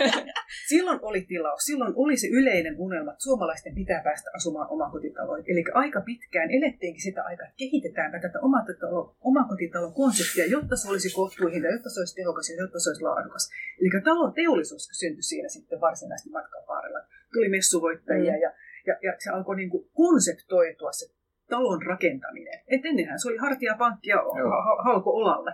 [0.73, 5.45] Silloin oli tilaus, silloin oli se yleinen unelma, että suomalaisten pitää päästä asumaan omakotitaloihin.
[5.49, 11.15] Eli aika pitkään elettiinkin sitä aikaa, että kehitetäänpä tätä omakotitalo, omakotitalon konseptia, jotta se olisi
[11.15, 13.51] kohtuuhinta, jotta se olisi tehokas ja jotta se olisi laadukas.
[13.81, 17.01] Eli talon teollisuus syntyi siinä sitten varsinaisesti matkan varrella.
[17.33, 18.41] Tuli messuvoittajia Mm.
[18.45, 18.51] ja,
[18.87, 21.07] ja, ja se alkoi niin kuin konseptoitua se
[21.49, 22.61] talon rakentaminen.
[22.67, 25.53] Et ennenhän se oli hartiapankki ja ha- ha- halko olalle.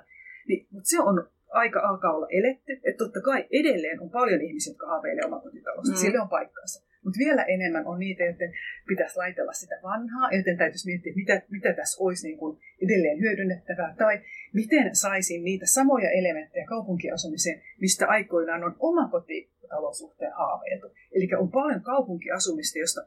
[0.49, 2.73] Niin, mutta se on aika alkaa olla eletty.
[2.73, 5.93] Että totta kai edelleen on paljon ihmisiä, jotka haaveilee omakotitalosta.
[5.93, 5.99] Mm.
[5.99, 6.88] Sille on paikkansa.
[7.04, 8.52] Mutta vielä enemmän on niitä, joiden
[8.88, 13.94] pitäisi laitella sitä vanhaa, joten täytyisi miettiä, mitä, mitä tässä olisi niin kuin edelleen hyödynnettävää,
[13.98, 14.20] tai
[14.52, 20.87] miten saisin niitä samoja elementtejä kaupunkiasumiseen, mistä aikoinaan on omakotitalosuhteen haaveiltu.
[21.12, 23.00] Eli on paljon kaupunkiasumista, josta,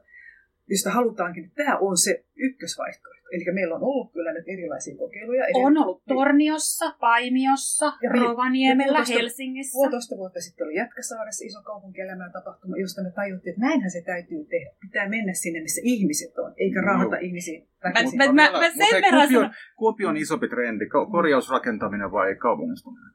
[0.70, 3.22] josta halutaankin, että tämä on se ykkösvaihtoehto.
[3.32, 5.44] Eli meillä on ollut kyllä nyt erilaisia kokeiluja.
[5.54, 9.72] On ollut Torniossa, Paimiossa, Ja Rovaniemellä, ja puolitoista- Helsingissä.
[9.76, 14.44] Puolitoista vuotta sitten oli Jätkäsaaressa iso kaupunkielämää tapahtuma, josta me tajuttiin, että näinhän se täytyy
[14.44, 14.70] tehdä.
[14.80, 17.22] Pitää mennä sinne, missä ihmiset on, eikä raahata Joo.
[17.26, 18.18] ihmisiin Mä- väkisin.
[18.18, 22.12] mä- mä- sen Mutta hei, verran kumpi, on, sanon- kumpi on isompi trendi, ko- korjausrakentaminen
[22.12, 23.10] vai kaupungistuminen?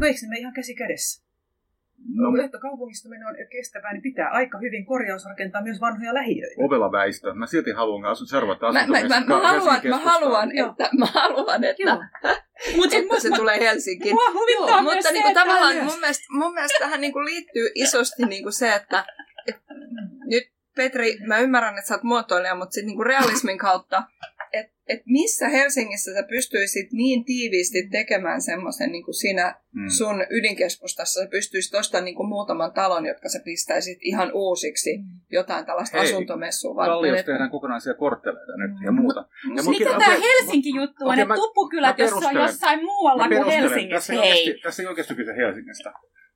[0.00, 1.24] No eikö ne ihan käsi kädessä?
[2.08, 6.54] No, No, jotta kaupungistuminen on kestävää, niin pitää aika hyvin korjausrakentaa myös vanhoja lähiöitä.
[6.64, 7.34] ovela väistö.
[7.34, 11.64] Mä silti haluan asu, seurata Mä, mä, mä, mä, haluan, mä haluan, että, mä haluan,
[11.64, 11.98] että, Joo.
[12.76, 14.14] Mut sit että se tulee Helsinkiin.
[14.14, 17.00] Mua huvittaa Joo, myös mutta se, niinku, että tavallaan myös- mun mielestä, mun mielestä tähän
[17.00, 19.04] niinku liittyy isosti niinku se, että
[19.48, 19.56] et,
[20.24, 20.42] nyt
[20.76, 24.02] Petri, mä ymmärrän, että sä oot muotoilija, mutta sitten niinku realismin kautta,
[24.52, 29.88] että et missä Helsingissä sä pystyisit niin tiiviisti tekemään semmoisen niinku siinä Mm.
[29.88, 34.90] sun ydinkeskustassa, sä pystyisit ostamaan niinku muutaman talon, jotka sä pistäisit ihan uusiksi
[35.30, 36.92] jotain tällaista Hei, asuntomessua varten.
[36.92, 39.20] Kalliossa että- tehdään kokonaisia kortteleita nyt ja muuta.
[39.20, 43.44] Ja Mikä munkin- tämä Helsinki-juttu on, että tuppukylät, jos on jossain muualla kuin.
[43.46, 44.12] Helsingissä.
[44.14, 45.92] Oikeasti, tässä ei oikeasti kyse Helsingistä.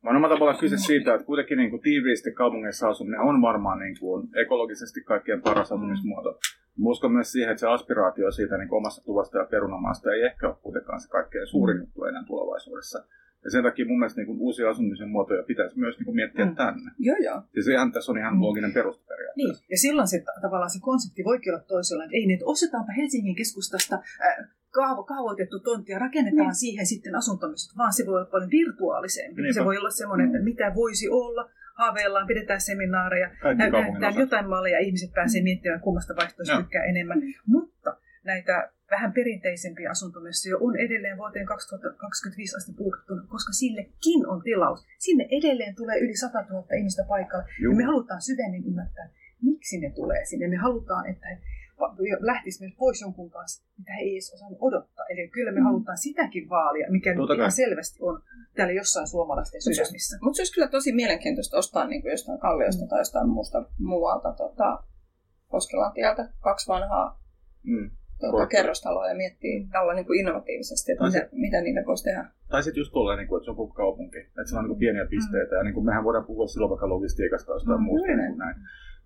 [0.07, 3.97] Vaan omalla tavallaan kyse siitä, että kuitenkin niin kuin tiiviisti kaupungeissa asuminen on varmaan niin
[4.01, 6.31] kuin ekologisesti kaikkein paras asumismuoto.
[6.79, 10.49] Mä uskon myös siihen, että se aspiraatio siitä niin omasta tuvasta ja perunamaasta ei ehkä
[10.49, 12.99] ole kuitenkaan se kaikkein suurin juttu enää tulevaisuudessa.
[13.45, 16.45] Ja sen takia mun mielestä niin kuin uusia asumisen muotoja pitäisi myös niin kuin miettiä
[16.45, 16.57] Mm.
[16.57, 16.91] tänne.
[16.99, 17.43] Joo, joo.
[17.55, 18.41] Siis ihan, tässä on ihan Mm.
[18.43, 19.37] looginen perusteperiaate.
[19.37, 22.93] Niin, ja silloin se tavallaan se konsepti voikin olla toisella, että ei, niin, että ostetaanpa
[22.93, 26.63] Helsingin keskustasta äh, kaavo, kaavoitettu tontti ja rakennetaan Niin.
[26.65, 29.43] siihen sitten asuntomistot, vaan se voi olla paljon virtuaalisempi.
[29.43, 29.55] Niinpä.
[29.61, 31.43] Se voi olla semmoinen, että mitä voisi olla,
[31.75, 37.19] haaveillaan, pidetään seminaareja, näytetään jotain malleja, ihmiset pääsee miettimään, kummasta vaihtoehtoista tykkää enemmän.
[37.47, 44.87] Mutta näitä vähän perinteisempiä asuntomessuja on edelleen vuoteen 2025 asti puukattuna, koska sillekin on tilaus.
[44.99, 47.45] Sinne edelleen tulee yli 100 000 ihmistä paikalle.
[47.63, 49.09] Ja me halutaan syvemmin ymmärtää,
[49.43, 50.49] miksi ne tulee sinne.
[50.49, 51.39] Me halutaan, että he
[52.21, 55.07] lähtisivät myös pois jonkun kanssa, mitä he ei edes osannut odottaa.
[55.11, 58.23] Eli kyllä me halutaan sitäkin vaalia, mikä nyt ihan selvästi on
[58.57, 60.19] täällä jossain suomalaisten Mut se- sydämissä.
[60.23, 64.33] Mutta se olisi kyllä tosi mielenkiintoista ostaa niin kuin jostain Kalliosta tai jostain muusta muualta
[64.33, 64.83] tota,
[65.49, 67.21] Koskelan tieltä kaksi vanhaa
[67.63, 67.91] Mm.
[68.21, 72.25] tuota, kerrostaloa ja miettiä tällä niin kuin innovatiivisesti, että Tai mitä, mitä niille voisi tehdä.
[72.49, 74.19] Tai sitten just tolleen, niin kuin, että se on koko kaupunki.
[74.19, 75.55] Että se on niin kuin pieniä pisteitä.
[75.57, 78.07] Ja niin kuin mehän voidaan puhua silloin vaikka logistiikasta tai jostain Mm, muusta.
[78.07, 78.57] Niin kuin näin.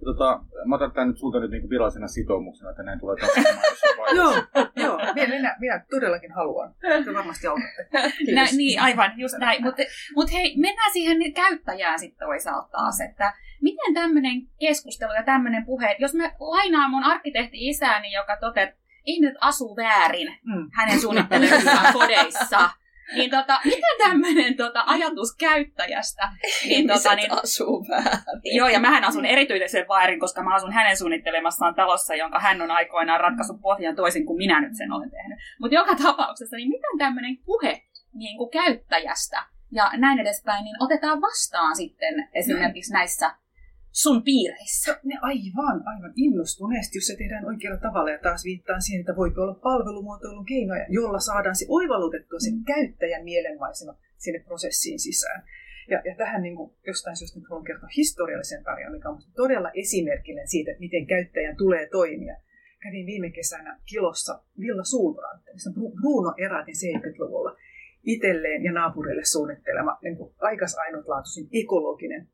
[0.05, 4.17] Tota, mä otan tämän nyt sulta nyt niin virallisena sitoumuksena, että näin tulee tapahtumaan jossain
[4.17, 4.35] Joo,
[4.77, 4.99] joo.
[5.15, 6.75] Minä, minä, minä todellakin haluan.
[7.05, 7.89] Te varmasti autatte.
[8.35, 9.63] Nä, niin, aivan, just näin.
[9.65, 9.83] Mutta
[10.15, 13.33] mut hei, mennään siihen käyttäjään sitten toisaalta taas, että
[13.63, 18.81] miten tämmöinen keskustelu ja tämmöinen puhe, jos mä lainaan mun arkkitehti isääni, joka toteaa, että
[19.07, 20.69] ihmiset asuu väärin Mm.
[20.73, 22.71] hänen suunnittelemissaan kodeissa,
[23.17, 26.29] niin tota, miten tämmöinen tota, ajatus käyttäjästä,
[26.65, 28.57] niin, tota, niin, asuu väärin.
[28.57, 32.71] Joo, ja mähän asun erityisen väärin, koska mä asun hänen suunnittelemassaan talossa, jonka hän on
[32.71, 35.39] aikoinaan ratkaissut pohjan toisin kuin minä nyt sen olen tehnyt.
[35.61, 37.83] Mutta joka tapauksessa, niin miten tämmöinen puhe
[38.15, 39.43] niin kuin käyttäjästä
[39.73, 43.35] ja näin edespäin, niin otetaan vastaan sitten esimerkiksi näissä
[43.93, 45.01] sun piireissä?
[45.05, 48.11] Ne aivan, aivan innostuneesti, jos se tehdään oikealla tavalla.
[48.11, 53.25] Ja taas viittaan siihen, että voi olla palvelumuotoilun keinoja, jolla saadaan se oivallutettua sen käyttäjän
[53.25, 55.43] mielenmaisema sinne prosessiin sisään.
[55.91, 59.71] Ja, ja tähän niin kuin, jostain syystä nyt haluan kertoa historiallisen tarinan, mikä on todella
[59.75, 62.37] esimerkillinen siitä, että miten käyttäjän tulee toimia.
[62.83, 67.57] Kävin viime kesänä Kilossa Villa Sulbrante, missä Bruno Eratin 70-luvulla
[68.05, 72.29] itselleen ja naapurille suunnittelema niin kuin aikas ainutlaatuisin ekologinen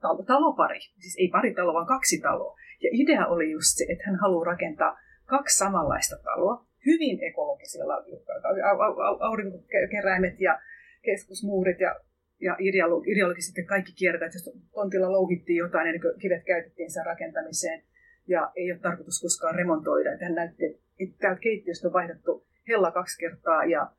[0.00, 0.80] talo, talopari.
[0.80, 2.56] Siis ei pari taloa, vaan kaksi taloa.
[2.82, 8.82] Ja idea oli just se, että hän haluaa rakentaa kaksi samanlaista taloa, hyvin ekologisilla au-
[8.84, 10.60] au- au- aurinkokeräimet ja
[11.02, 12.00] keskusmuurit ja,
[12.40, 17.06] ja ideolo- ideologisesti kaikki kierretään, että jos tontilla louhittiin jotain ennen kuin kivet käytettiin sen
[17.06, 17.82] rakentamiseen
[18.28, 20.12] ja ei ole tarkoitus koskaan remontoida.
[20.12, 20.64] Että hän näytti,
[21.00, 23.90] että täältä keittiöstä on vaihdettu hella kaksi kertaa ja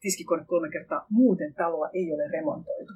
[0.00, 1.06] tiskikone kolme kertaa.
[1.10, 2.92] Muuten taloa ei ole remontoitu.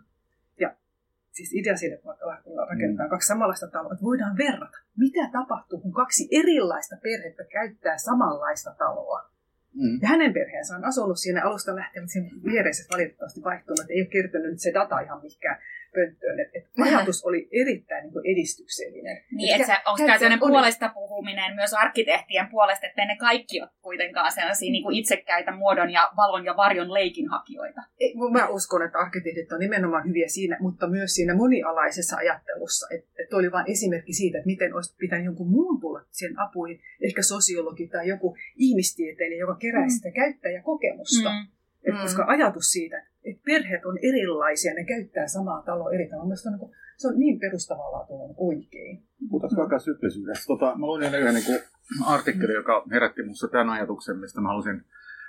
[1.32, 2.26] Siis idea siitä, vaikka
[2.70, 4.78] rakennetaan kaksi samanlaista taloa, että voidaan verrata.
[4.96, 9.30] Mitä tapahtuu, kun kaksi erilaista perhettä käyttää samanlaista taloa?
[9.74, 9.98] Mm.
[10.02, 14.00] Ja hänen perheensä on asunut siinä alusta lähtien, mutta siinä viereiset valitettavasti vaihtunut, että ei
[14.00, 15.58] ole kertynyt nyt se data ihan mihinkään
[15.94, 16.40] pönttöön.
[16.40, 19.24] Et, et ajatus oli erittäin niin kuin edistyksellinen.
[19.36, 23.70] Niin, että se, onko tämä on- puolesta puhuminen myös arkkitehtien puolesta, että ne kaikki ole
[23.82, 27.80] kuitenkaan sellaisia niin kuin itsekkäitä muodon ja valon ja varjon leikinhakijoita?
[28.00, 32.86] Ei, Mä uskon, että arkkitehdit on nimenomaan hyviä siinä, mutta myös siinä monialaisessa ajattelussa.
[32.94, 36.80] Että et oli vain esimerkki siitä, että miten olisi pitänyt jonkun muun tulla siihen apuihin,
[37.06, 39.90] ehkä sosiologi tai joku ihmistieteilijä, joka kerää Mm.
[39.90, 41.30] sitä käyttäjäkokemusta.
[41.30, 41.46] Mm.
[41.88, 42.00] Et Mm.
[42.00, 46.64] koska ajatus siitä, että perheet on erilaisia, ne käyttää samaa taloa eri tavalla, mielestäni se
[46.64, 49.02] on, niin se on niin perustavanlaatuinen oikein.
[49.30, 50.44] Puhutaan vaikka syklisyydestä.
[50.46, 51.60] Tota, mä luin yhden niin
[52.06, 54.84] artikkeli, joka herätti minussa tämän ajatuksen, mistä mä halusin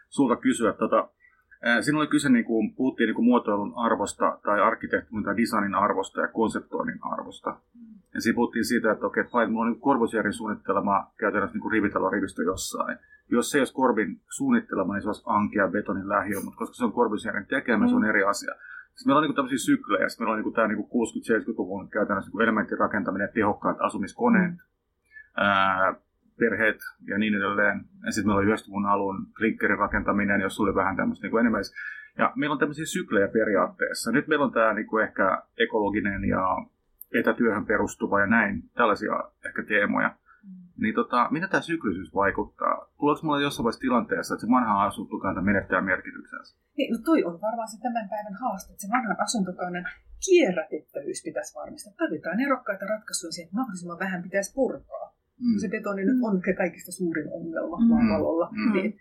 [0.09, 0.73] sulta kysyä.
[0.73, 1.09] Tota,
[1.81, 6.21] siinä oli kyse, niin kuin, puhuttiin niin kuin muotoilun arvosta tai arkkitehtuurin tai designin arvosta
[6.21, 7.57] ja konseptoinnin arvosta.
[8.13, 11.71] Ja siinä puhuttiin siitä, että okei, että mulla on niin Corbusierin suunnittelema käytännössä niin kuin
[11.71, 12.97] rivitalorivistö jossain.
[13.33, 16.85] Jos se ei olisi Corbin suunnittelema, niin se olisi ankea betonin lähiö, mutta koska se
[16.85, 18.53] on Corbusierin tekemä, se on eri asia.
[18.53, 20.09] Sitten meillä on niin tämmöisiä syklejä.
[20.09, 24.57] Sitten meillä on niin tämä niin 60-70-luvun käytännössä niin elementtirakentaminen, tehokkaat asumiskoneet, Mm.
[25.37, 25.95] ää,
[26.39, 27.85] perheet ja niin edelleen.
[28.05, 31.63] Ja sitten meillä on 90-luvun alun klikkerin rakentaminen, jos oli vähän tämmöistä niin enemmän.
[32.17, 34.11] Ja meillä on tämmöisiä syklejä periaatteessa.
[34.11, 36.57] Nyt meillä on tämä niin kuin ehkä ekologinen ja
[37.13, 40.15] etätyöhön perustuva ja näin, tällaisia ehkä teemoja.
[40.83, 42.75] Niin tota, mitä tämä syklisyys vaikuttaa?
[42.99, 46.51] Tuleeko mulla jossain vaiheessa tilanteessa, että se vanha asuntukanta menettää merkityksensä?
[46.77, 49.85] Niin, no toi on varmaan se tämän päivän haaste, että se vanhan asuntokannan
[50.25, 51.93] kierrätettävyys pitäisi varmistaa.
[51.97, 55.05] Tarvitaan erokkaita ratkaisuja siihen, että mahdollisimman vähän pitäisi purkaa.
[55.39, 55.57] Mm.
[55.61, 57.87] Se betoni nyt on se kaikista suurin ongelma Mm.
[57.91, 58.47] maapallolla.
[58.51, 58.73] Mm.
[58.73, 58.91] Niin,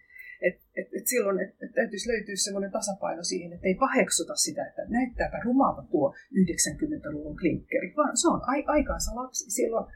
[0.48, 4.62] et, et, et silloin et, et täytyisi löytyä semmoinen tasapaino siihen, että ei paheksuta sitä,
[4.68, 9.50] että näyttääpä rumalta tuo 90-luvun klinkkeri, vaan se on ai, aikaansa lapsi.
[9.50, 9.86] Silloin,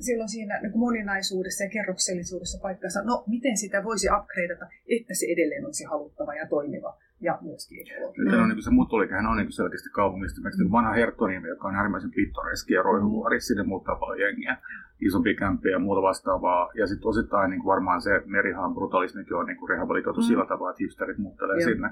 [0.00, 5.26] silloin siinä niin kuin moninaisuudessa ja kerroksellisuudessa paikkansa, no miten sitä voisi upgradeata, että se
[5.26, 8.26] edelleen olisi haluttava ja toimiva ja myöskin ekologinen.
[8.32, 10.34] Nyt on niin se muttoliikehän on niin selkeästi kaupungista.
[10.36, 14.56] Esimerkiksi vanha Herttoniemi, joka on äärimmäisen pittoreski ja roihuvuori, sinne muuttaa paljon jengiä,
[15.00, 16.70] isompi kämpiä ja muuta vastaavaa.
[16.74, 20.26] Ja sitten osittain niin kuin varmaan se merihaan brutalismikin on niin kuin rehabilitoitu Mm.
[20.26, 21.70] sillä tavalla, että hipsterit muuttelee Joo.
[21.70, 21.90] sinne.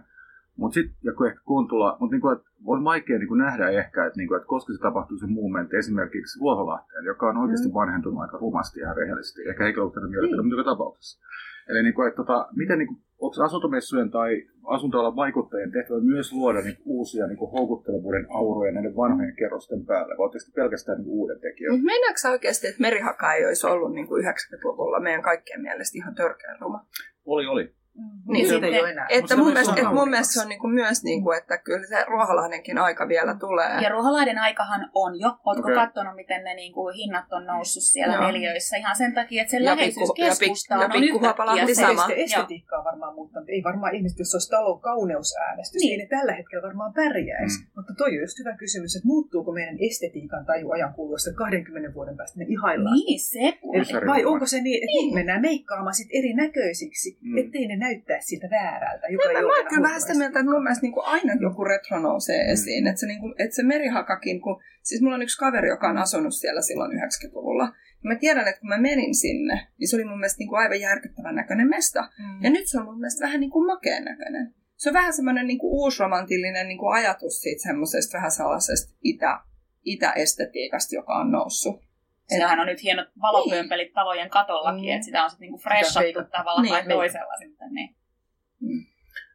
[0.57, 4.07] Mutta sitten, ja kun ehkä Kuntula, mutta niin että on vaikea niin kuin nähdä ehkä,
[4.07, 7.75] että, niin kuin, että koska se tapahtuu se momentti esimerkiksi Vuoholahteen, joka on oikeasti Mm.
[7.75, 10.47] vanhentunut aika rumasti ihan rehellisesti, ehkä henkilökohtainen mielipide, Niin.
[10.47, 11.21] mutta joka tapauksessa.
[11.69, 14.31] Eli niin kuin, että, tota, miten, niin kuin, onko asuntomessujen tai
[14.67, 19.87] asuntoalan vaikuttajien tehtävä myös luoda niin kuin, uusia niin kuin, houkuttelevuuden auroja näiden vanhojen kerrosten
[19.87, 21.73] päälle, vai oletteko te pelkästään niin kuin, uuden tekijöitä?
[21.83, 26.15] Mutta sä oikeasti, että merihaka ei olisi ollut niin kuin 90-luvulla meidän kaikkien mielestä ihan
[26.15, 26.87] törkeän ruma?
[27.27, 27.75] Oli, oli.
[27.97, 28.33] Mm.
[28.33, 29.07] Niin, Siitä ei sitten- ole enää.
[29.11, 32.79] Että mun mielestä, että mun mielestä se on niinku myös, niinku, että kyllä se Ruoholahdenkin
[32.79, 33.81] aika vielä tulee.
[33.83, 35.29] Ja Ruoholaiden aikahan on jo.
[35.45, 35.61] Okei.
[35.61, 35.75] okay.
[35.75, 38.27] katsonut, miten ne niinku hinnat on noussut siellä Joo.
[38.27, 38.77] neljöissä?
[38.77, 41.87] Ihan sen takia, että se Ja läheisyys pikku- ja pik- keskustaan ja on Pikkuhuopalahti yhtäkkiä
[41.87, 42.03] sama.
[42.03, 42.07] se.
[42.07, 43.49] Sitten estetiikka on varmaan muuttanut.
[43.49, 45.89] Ei varmaan ihmiset, jos olisi talon kauneusäänestys, Niin.
[45.89, 46.01] niin.
[46.01, 47.59] ei ne tällä hetkellä varmaan pärjäisi.
[47.61, 47.67] Mm.
[47.77, 52.17] Mutta toi on just hyvä kysymys, että muuttuuko meidän estetiikan taju ajan kuluessa 20 vuoden
[52.17, 52.95] päästä me ihaillaan.
[52.95, 53.39] Niin, se.
[53.49, 55.15] Et, vai onko se niin, että niin.
[55.15, 57.39] mennään meikkaamaan sit erinäköisiksi, mm.
[57.39, 60.53] ettei ne näyttää siltä väärältä, joka Mä, ei mä oon kyllä vähän sitä mieltä, että
[60.53, 62.87] mun mielestä niinku aina joku retro nousee esiin.
[62.87, 66.35] Että se, niinku, että se merihakakin, kun, siis mulla on yksi kaveri, joka on asunut
[66.35, 67.65] siellä silloin 90-luvulla.
[68.03, 70.81] Ja mä tiedän, että kun mä menin sinne, niin se oli mun mielestä niinku aivan
[70.81, 72.01] järkyttävän näköinen mesta.
[72.03, 72.45] Mm.
[72.45, 74.55] Ja nyt se on mun mielestä vähän niin kuin makeen näköinen.
[74.77, 79.41] Se on vähän semmoinen niin uusromantillinen niin kuin ajatus siitä semmoisesta vähän sellaisesta itä,
[79.85, 81.86] itäestetiikasta, joka on noussut.
[82.29, 84.95] Sehän on nyt hienot valopömpelit talojen katollakin, Mm.
[84.95, 86.91] että sitä on sitten niinku freshattu tavalla Niin, tai niin.
[86.91, 87.69] toisella sitten.
[87.73, 87.97] Niin.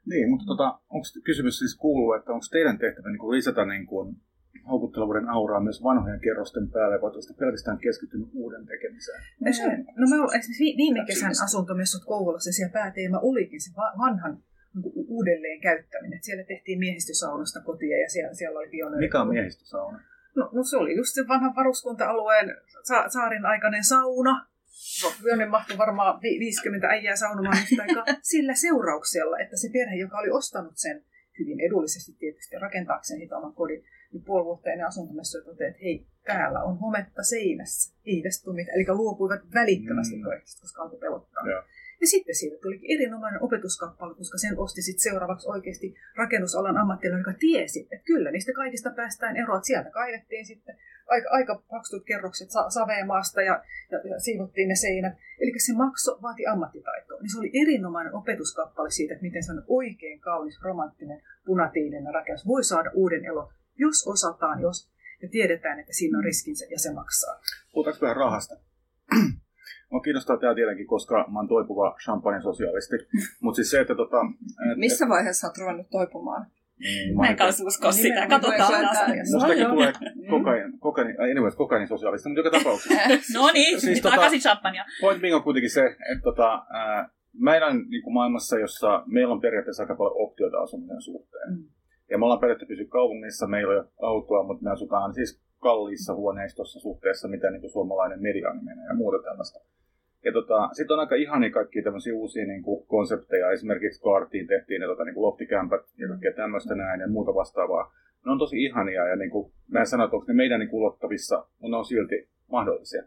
[0.06, 3.86] Niin, mutta tota, onko kysymys siis kuuluu, että onko teidän tehtävä niin kuin lisätä niin
[3.86, 4.16] kuin
[4.70, 9.22] houkuttelevuuden auraa myös vanhojen kerrosten päälle, vai olette pelkästään keskittynyt uuden tekemiseen?
[9.46, 9.64] No, se,
[10.02, 13.94] no me ollaan esimerkiksi vi- viime kesän asuntomessut Kouvolassa, ja siellä pääteema olikin se va-
[14.06, 14.34] vanhan
[14.74, 16.18] niin kuin uudelleen käyttäminen.
[16.18, 19.06] Et siellä tehtiin miehistösaunasta kotia ja siellä, siellä oli pioneeri.
[19.06, 20.00] Mikä on miehistösauna?
[20.36, 22.48] No, no, se oli just se vanhan varuskunta-alueen
[22.84, 24.48] sa- saarin aikainen sauna.
[25.04, 28.06] No, jonne mahtui varmaan vi- 50 äijää saunomaan yhtä aikaa.
[28.32, 31.04] Sillä seurauksella, että se perhe, joka oli ostanut sen
[31.40, 36.08] hyvin edullisesti tietysti rakentaakseen siitä oman kodin, niin puoli vuotta ennen asuntomessuja toteaa, että hei,
[36.26, 37.96] täällä on hometta seinässä.
[38.06, 38.76] Ei tästä tule mitään.
[38.76, 40.22] Eli luopuivat välittömästi Mm.
[40.22, 41.50] projektista, koska alkoi pelottaa.
[41.50, 41.64] Joo.
[42.02, 47.40] Ja sitten siitä tulikin erinomainen opetuskappale, koska sen osti sitten seuraavaksi oikeasti rakennusalan ammattilainen, joka
[47.40, 49.58] tiesi, että kyllä niistä kaikista päästään eroon.
[49.58, 50.76] Että Sieltä kaivettiin sitten
[51.08, 55.14] aika, aika paksut kerrokset sa- saveemaasta ja, ja, ja siivottiin ne seinät.
[55.40, 57.20] Eli se makso vaati ammattitaitoa.
[57.22, 62.48] Niin se oli erinomainen opetuskappale siitä, että miten se on oikein kaunis, romanttinen, punatiilinen rakennus
[62.48, 66.94] voi saada uuden elon, jos osataan, jos ja tiedetään, että siinä on riskinsä ja se
[66.94, 67.40] maksaa.
[67.74, 68.56] Puhutaanko vähän rahasta?
[69.92, 72.96] Mua kiinnostaa tämä tietenkin, koska mä oon toipuva champagne sosiaalisti.
[73.44, 74.18] Mutta siis se, että tota...
[74.72, 76.46] Et, Missä vaiheessa olet ruvennut toipumaan?
[76.46, 78.28] et, Mä en kanssa usko sitä.
[78.28, 79.10] Katsotaan taas.
[79.34, 80.40] Mustakin tulee joo.
[80.40, 83.00] kokain, kokain, anyways, kokain sosiaalista, mutta joka tapauksessa.
[83.40, 84.86] No niin, Siis siis tota- takaisin champagnea.
[85.02, 89.42] Point being on kuitenkin se, että tota, ää, meidän niin kuin maailmassa, jossa meillä on
[89.42, 91.50] periaatteessa aika paljon optioita asumisen suhteen.
[91.54, 91.64] Mm.
[92.10, 96.16] Ja me ollaan periaatteessa pysyä kaupungissa, meillä ei ole autoa, mutta me asutaan siis kalliissa
[96.16, 99.60] huoneistossa suhteessa, mitä niin kuin suomalainen mediaani menee ja muuta tällaista.
[100.26, 103.52] Ja tota, sitten on aika ihania kaikkia tämmöisiä uusia niin kuin konsepteja.
[103.52, 107.94] Esimerkiksi Kaartiin tehtiin ne tota, niin kuin loftikämpät ja kaikkea tämmöistä näin ja muuta vastaavaa.
[108.26, 110.70] Ne on tosi ihania ja niin kuin, mä en sano, että onko ne meidän niin
[110.70, 113.04] kuin ulottavissa, mutta ne on silti mahdollisia.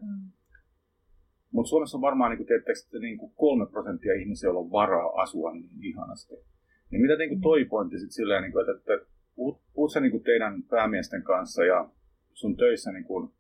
[1.51, 5.23] Mutta Suomessa on varmaan, niin kuin teettekö, niin kuin kolme prosenttia ihmisiä, joilla on varaa
[5.23, 6.35] asua niin ihanasti.
[6.91, 10.01] Niin mitä niin kuin toi pointti sitten silleen, niin kuin, että, että puhut, puhut sä
[10.01, 11.89] niin kuin teidän päämiesten kanssa ja
[12.33, 13.31] sun töissä niin kuin,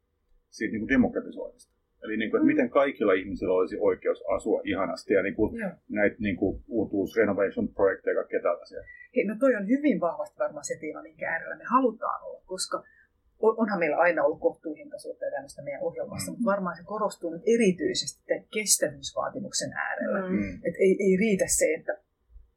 [0.51, 1.74] siitä niin kuin demokratisoinnista?
[2.05, 5.71] Eli niin kuin, että miten kaikilla ihmisillä olisi oikeus asua ihanasti ja niin kuin, Joo.
[5.89, 8.83] näitä niin kuin, uutuus renovation projekteja ja kaikkea tällaisia.
[9.17, 12.85] Hei, no toi on hyvin vahvasti varmaan se teema, minkä äärellä me halutaan olla, koska
[13.39, 17.43] on- onhan meillä aina ollut kohtuuhintaisuutta ja tämmöistä meidän ohjelmassa, mutta varmaan se korostuu nyt
[17.47, 20.21] erityisesti tämän kestävyysvaatimuksen äärellä.
[20.21, 20.37] Mm.
[20.37, 20.55] Mm.
[20.55, 21.99] Et ei, ei riitä se, että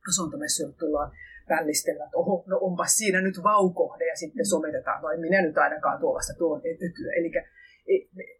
[0.09, 1.11] asuntomessuille tullaan
[1.47, 5.57] pällistellään, että oho, no onpas siinä nyt vaukohde ja sitten sometetaan, no en minä nyt
[5.57, 7.11] ainakaan tuollaista tuon ökyä.
[7.17, 7.31] Eli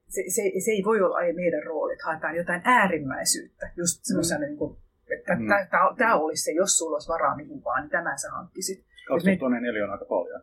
[0.08, 4.58] se, se, se, ei voi olla meidän rooli, että haetaan jotain äärimmäisyyttä, just semmoisena, niin
[4.58, 4.78] kuin,
[5.20, 5.42] että Mm.
[5.42, 5.98] mm.
[5.98, 8.86] tämä olisi se, jos sulla olisi varaa mihin vaan, niin tämän sä hankkisit.
[9.08, 10.42] 20 tonnia neljä on aika paljon.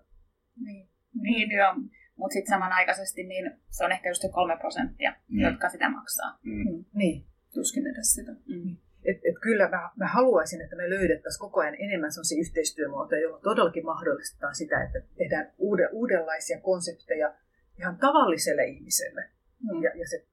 [0.65, 0.89] Niin,
[1.23, 1.75] niin joo.
[2.17, 5.41] Mutta sitten samanaikaisesti niin se on ehkä just se kolme prosenttia, Mm.
[5.41, 6.39] jotka sitä maksaa.
[6.43, 6.85] Mm.
[6.95, 7.27] Niin.
[7.55, 8.33] Tuskin edes sitä.
[8.33, 8.77] Mm.
[9.05, 13.41] Et, et kyllä mä, mä haluaisin, että me löydettäisiin koko ajan enemmän sellaisia yhteistyömuotoja, joilla
[13.41, 17.35] todellakin mahdollistetaan sitä, että tehdään uuden, uudenlaisia konsepteja
[17.79, 19.29] ihan tavalliselle ihmiselle.
[19.73, 19.83] Mm.
[19.83, 20.27] Ja, ja se,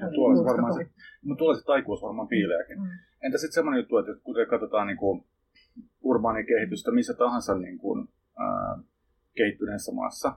[0.00, 0.90] Ja tuolla se varmaan se,
[1.24, 2.78] mutta tuolla se taikuus varmaan piileekin.
[2.80, 2.88] Mm.
[3.22, 5.24] Entä sitten semmoinen juttu, että kuten katsotaan niin kuin
[6.02, 8.78] urbaanikehitystä missä tahansa niin kuin, ää,
[9.36, 10.34] kehittyneessä maassa,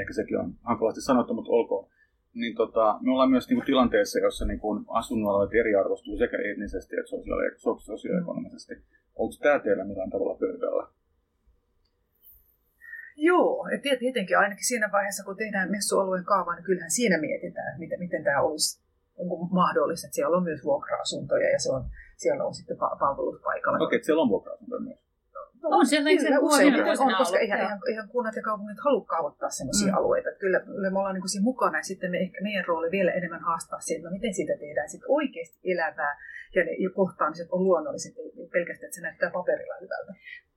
[0.00, 1.90] ehkä sekin on hankalasti sanottu, mutta olkoon,
[2.34, 6.96] niin tota, me ollaan myös niin kuin, tilanteessa, jossa niin kuin, asunnoalueet eriarvostuu sekä etnisesti
[6.96, 8.74] että sosiaali- so- sosioekonomisesti.
[9.14, 10.88] Onko tämä teillä millään tavalla pöydällä?
[13.20, 17.68] Joo, et tiet- tietenkin ainakin siinä vaiheessa, kun tehdään messualueen kaavaa, niin kyllähän siinä mietitään,
[17.68, 18.82] että miten, miten tämä olisi
[19.16, 20.06] onko mahdollista.
[20.06, 21.82] Että siellä on myös vuokra-asuntoja ja se on,
[22.16, 23.78] siellä on sitten pa- palvelut paikalla.
[23.78, 24.98] Okei, okay, siellä on vuokra-asuntoja myös.
[25.62, 27.58] No, On siellä kyllä, sen usein on, vuosina koska ollut, joo.
[27.58, 29.98] eihän, eihän kunnat ja kaupungit halua kaavoittaa sellaisia Mm.
[29.98, 30.28] alueita.
[30.28, 33.12] Että kyllä, kyllä me ollaan niin siinä mukana ja sitten me ehkä meidän rooli vielä
[33.12, 36.12] enemmän haastaa siitä, no miten siitä tehdään sit oikeasti elävää
[36.54, 40.12] ja ne ja kohtaamiset on luonnolliset, ei pelkästään, että se näyttää paperilla hyvältä.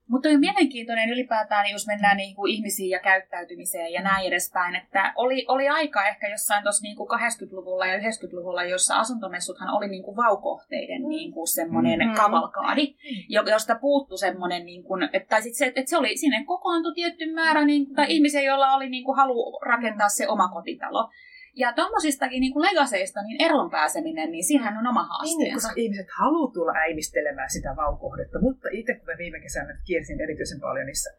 [0.07, 5.13] Mutta on mielenkiintoinen ylipäätään, jos mennään niin kuin ihmisiin ja käyttäytymiseen ja näin edespäin, että
[5.15, 10.17] oli, oli aika ehkä jossain tuossa niin 80-luvulla ja 90-luvulla, jossa asuntomessuthan oli niin kuin
[10.17, 12.07] vaukohteiden niin kuin semmoinen Mm.
[12.07, 12.13] mm.
[12.13, 12.95] kavalkaadi,
[13.29, 16.93] jo- josta puuttu semmoinen, niin kuin, että, tai sit se, että se oli, sinne kokoontui
[16.95, 21.09] tietty määrä niin kuin, tai ihmisiä, joilla oli niin kuin halu rakentaa se oma kotitalo.
[21.55, 25.53] Ja tuommoisistakin niin kuin legaseista niin eron pääseminen, niin siihen on oma Niin, haasteensa.
[25.53, 30.59] koska ihmiset haluaa tulla äimistelemään sitä vaukohdetta, mutta itse kun mä viime kesänä kiersin erityisen
[30.61, 31.09] paljon niissä,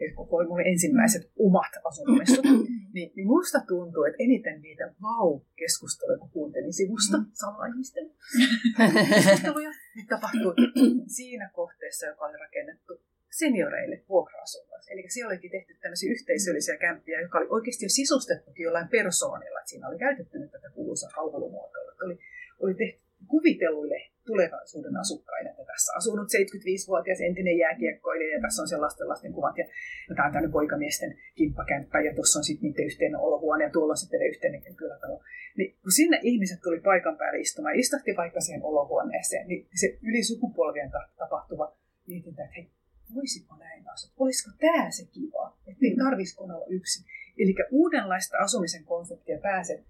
[0.00, 2.44] että kun oli mun ensimmäiset omat asunnomessut,
[2.94, 7.26] niin, niin musta tuntuu, että eniten niitä vau-keskusteluja, kun kuuntelin sivusta mm.
[7.32, 8.10] samaa ihmisten
[9.14, 10.54] keskusteluja, niin tapahtui
[11.16, 13.00] siinä kohteessa, joka oli rakennettu
[13.38, 14.92] senioreille vuokra-asunnoissa.
[14.92, 19.58] Eli siellä olikin tehty tämmöisiä yhteisöllisiä kämppiä, jotka oli oikeasti jo sisustettukin jollain persoonilla.
[19.58, 21.82] Että siinä oli käytetty nyt tätä kuuluisaa palvelumuotoa.
[22.04, 22.18] Oli,
[22.60, 28.80] oli tehty kuvitelluille tulevaisuuden asukkaille, että tässä asunut 75-vuotias entinen jääkiekkoilija ja tässä on sen
[28.80, 29.64] lasten lasten kuvat ja,
[30.08, 33.92] ja tämä on tämmöinen poikamiesten kimppakämppä ja tuossa on sitten niiden yhteinen olohuone ja tuolla
[33.92, 35.20] on sitten yhteinen kylätalo.
[35.56, 40.22] Niin kun sinne ihmiset tuli paikan päälle istumaan, istahti vaikka siihen olohuoneeseen, niin se yli
[40.24, 41.76] sukupolvien ta- tapahtuva
[42.08, 42.70] mietintä, että hei,
[43.14, 44.12] voisiko näin asua?
[44.18, 45.56] Olisiko tämä se kiva?
[45.66, 47.04] Että ei tarvitsisi olla yksin.
[47.38, 49.84] Eli uudenlaista asumisen konseptia pääset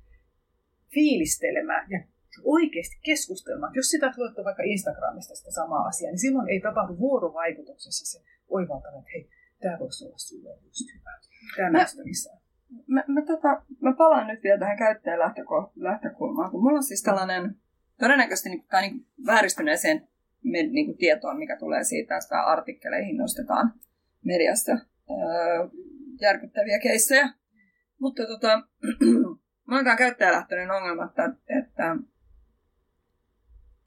[0.94, 2.00] fiilistelemään ja
[2.44, 3.74] oikeasti keskustelemaan.
[3.74, 8.98] Jos sitä tuotte vaikka Instagramista sitä samaa asiaa, niin silloin ei tapahdu vuorovaikutuksessa se oivaltava,
[8.98, 11.10] että hei, tämä voisi olla sulle just hyvä.
[11.56, 12.38] Tämä Mä- missään.
[12.86, 15.18] mä, mä, tota, mä palaan nyt vielä tähän käyttäjän
[15.76, 17.56] lähtökulmaan, kun mulla on siis tällainen
[17.98, 20.08] todennäköisesti niin, tai niin vääristyneeseen
[20.44, 23.72] me, niin kuin tietoon, mikä tulee siitä, että artikkeleihin nostetaan
[24.24, 25.68] mediassa öö,
[26.20, 27.28] järkyttäviä keissejä.
[28.00, 28.62] Mutta tota,
[29.84, 31.96] tämä käyttäjälähtöinen ongelma, että, että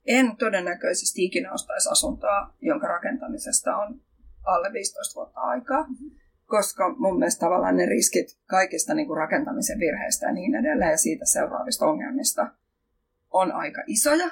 [0.06, 4.00] en todennäköisesti ikinä ostaisi asuntoa, jonka rakentamisesta on
[4.44, 5.86] alle 15 vuotta aikaa
[6.48, 10.96] koska mun mielestä tavallaan ne riskit kaikista niin kuin rakentamisen virheistä ja niin edelleen ja
[10.96, 12.46] siitä seuraavista ongelmista
[13.30, 14.30] on aika isoja.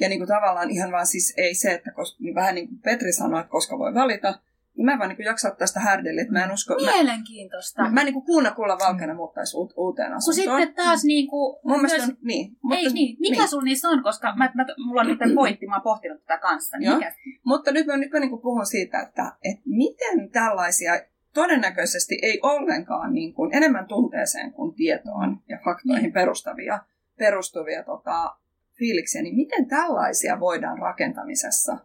[0.00, 2.78] Ja niin kuin tavallaan ihan vaan siis ei se, että kos, niin vähän niin kuin
[2.78, 4.38] Petri sanoi, että koska voi valita,
[4.76, 6.92] niin mä en vaan niin kuin jaksa ottaa sitä härdelle, että mä en usko, mä,
[6.92, 7.82] Mielenkiintoista.
[7.82, 10.60] mä, mä en niin kuin kuuna kuulla valkeana muuttaisi uut, uuteen Kun asuntoon.
[10.62, 12.56] sitten taas niin kuin, Mun mielestä myös- on, niin.
[12.72, 13.48] Ei niin, mikä niin.
[13.48, 16.78] sulla niissä on, koska mä, mä, mulla on nyt pointti, mä oon pohtinut tätä kanssa.
[16.78, 17.14] Niin mikä?
[17.44, 20.92] Mutta nyt mä, nyt mä niin puhun siitä, että, että miten tällaisia
[21.34, 26.12] todennäköisesti ei ollenkaan niin kuin, enemmän tunteeseen kuin tietoon ja faktoihin Niin.
[26.12, 26.78] perustavia,
[27.18, 28.36] perustuvia tota,
[28.78, 31.78] fiiliksiä, niin miten tällaisia voidaan rakentamisessa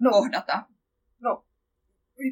[0.00, 0.62] No, kohdata?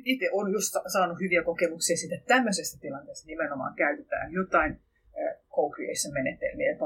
[0.04, 4.80] itse olen just sa- saanut hyviä kokemuksia siitä, että tämmöisessä tilanteessa nimenomaan käytetään jotain
[5.54, 6.76] co-creation-menetelmiä ja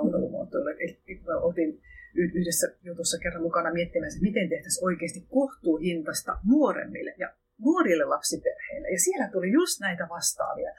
[1.27, 1.71] me oltiin
[2.15, 8.89] y- yhdessä jutussa kerran mukana miettimään, että miten tehtäisiin oikeasti kohtuuhintaista nuoremmille ja nuorille lapsiperheille.
[8.91, 10.71] Ja siellä tuli just näitä vastaavia.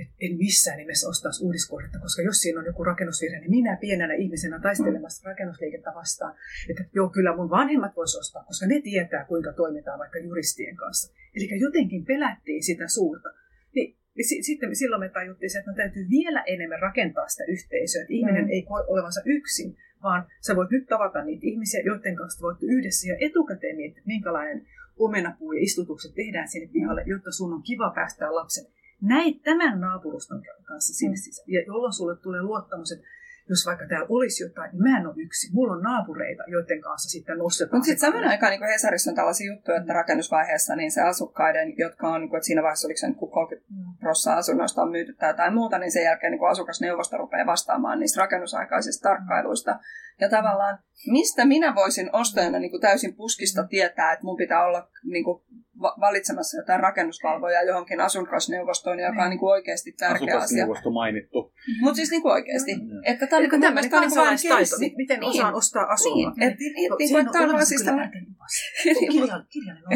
[0.00, 4.14] Et en missään nimessä ostaisi uudiskohdetta, koska jos siinä on joku rakennusvirhe, niin minä pienenä
[4.14, 6.34] ihmisenä taistelemassa rakennusliikettä vastaan,
[6.70, 11.14] että joo, kyllä mun vanhemmat vois ostaa, koska ne tietää, kuinka toimitaan vaikka juristien kanssa.
[11.34, 13.28] Eli jotenkin pelättiin sitä suurta.
[13.74, 18.02] Niin, niin si- sitten silloin me tajuttiin että no täytyy vielä enemmän rakentaa sitä yhteisöä,
[18.02, 18.50] että ihminen Mm.
[18.50, 23.08] ei koe olevansa yksin, vaan sä voit nyt tavata niitä ihmisiä, joiden kanssa voit yhdessä
[23.08, 24.66] ja etukäteen miettiä, minkälainen
[24.98, 28.64] omenapuu ja istutukset tehdään sinne pihalle, jotta sun on kiva päästää lapsen
[29.02, 31.20] näin tämän naapuruston kanssa sinne Mm.
[31.20, 31.44] sisään.
[31.48, 33.06] Ja jolloin sulle tulee luottamus, että
[33.48, 35.54] jos vaikka täällä olisi jotain, niin mä en ole yksin.
[35.54, 37.76] Mulla on naapureita, joiden kanssa sitten nostetaan.
[37.76, 42.08] Mutta sitten samaan aikaan niin Hesarissa on tällaisia juttuja, että rakennusvaiheessa niin se asukkaiden, jotka
[42.08, 43.68] on, niin kuin, että siinä vaiheessa oliko se niin kuin 30
[44.00, 48.20] prosenttia asunnoista on myyty tai jotain muuta, niin sen jälkeen niin asukasneuvosto rupeaa vastaamaan niistä
[48.20, 49.78] rakennusaikaisista tarkkailuista.
[50.20, 54.88] Ja tavallaan, mistä minä voisin ostajana niin kuin täysin puskista tietää, että mun pitää olla
[55.04, 55.42] niin kuin,
[55.80, 60.36] valitsemassa jotain rakennusvalvojaa johonkin asukasneuvostoon, joka on niin kuin oikeasti tärkeä asia.
[60.36, 61.52] Asukasneuvosto mainittu.
[61.80, 62.74] Mutta siis niin kuin oikeasti.
[62.74, 62.80] Mm.
[63.04, 64.78] Että tämä on niin tämmöinen kansalaistaito, keissi.
[64.80, 65.30] mi- miten Niin.
[65.30, 66.32] osaan ostaa asunnon.
[66.36, 67.82] Niin, et, et, No, niin siinä kuin, tämä on vaan olemassa siis
[69.52, 69.92] Kirjanen on.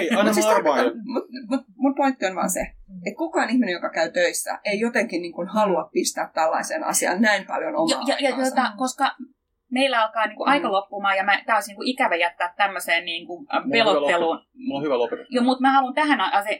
[0.00, 0.46] Ei, Mutta siis
[1.48, 2.60] mut, mun pointti on vaan se,
[3.06, 7.46] että kukaan ihminen, joka käy töissä, ei jotenkin niin kuin halua pistää tällaiseen asiaan näin
[7.46, 8.36] paljon omaa Ja, ja, ja
[8.76, 9.16] koska
[9.74, 13.26] meillä alkaa niin kuin, aika loppumaan ja tämä olisi niin kuin, ikävä jättää tämmöiseen niin
[13.26, 14.46] kuin, äh, pelotteluun.
[14.54, 15.26] Mulla on hyvä lopetus.
[15.30, 16.18] Joo, mutta mä haluan tähän,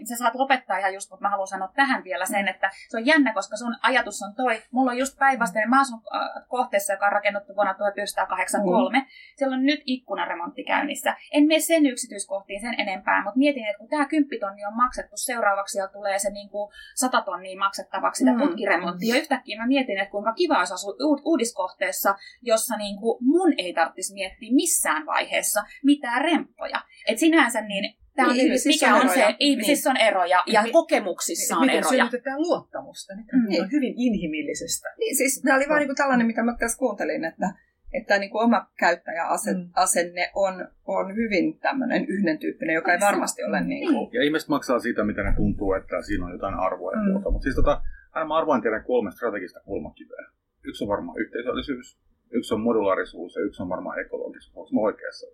[0.09, 3.07] sä saat lopettaa ihan just, mutta mä haluan sanoa tähän vielä sen, että se on
[3.07, 4.63] jännä, koska sun ajatus on toi.
[4.71, 8.99] Mulla on just päinvastoin, mä asun äh, kohteessa, joka on rakennettu vuonna 1983.
[8.99, 9.05] Mm.
[9.37, 11.17] Siellä on nyt ikkunaremontti käynnissä.
[11.33, 15.79] En mene sen yksityiskohtiin sen enempää, mutta mietin, että kun tämä kymppitonni on maksettu, seuraavaksi
[15.79, 18.39] ja tulee se niin kuin 100 tonnia maksettavaksi sitä Mm.
[18.41, 19.15] putkiremonttia.
[19.15, 23.53] Ja yhtäkkiä mä mietin, että kuinka kiva olisi asua uud- uudiskohteessa, jossa niin kuin mun
[23.59, 26.81] ei tarvitsisi miettiä missään vaiheessa mitään remppoja.
[27.09, 29.27] Et sinänsä niin Tämä on Niin, niin, ihmisissä mikä on on eroja.
[29.31, 31.91] se, ihmisissä on eroja ja Mi- kokemuksissa on Miten eroja.
[31.91, 33.15] synnytetään luottamusta?
[33.17, 33.63] Nyt Mm.
[33.65, 34.89] on hyvin inhimillisestä.
[34.99, 37.47] Niin, siis tämä oli vaan niin kuin tällainen, mitä mä tässä kuuntelin, että,
[37.93, 40.31] että niin kuin oma käyttäjäasenne Mm.
[40.35, 44.11] on, on hyvin tämmöinen yhden tyyppinen, joka ei varmasti ole niin kuin...
[44.13, 47.13] Ja ihmiset maksaa siitä, mitä ne tuntuu, että siinä on jotain arvoa ja Mm.
[47.13, 47.31] muuta.
[47.31, 47.83] Mutta siis tota,
[48.13, 50.27] aina mä arvoin teidän kolme strategista kulmakiveä.
[50.65, 51.99] Yksi on varmaan yhteisöllisyys,
[52.35, 54.57] yksi on modulaarisuus ja yksi on varmaan ekologisuus.
[54.57, 55.27] Onko mä oikeassa?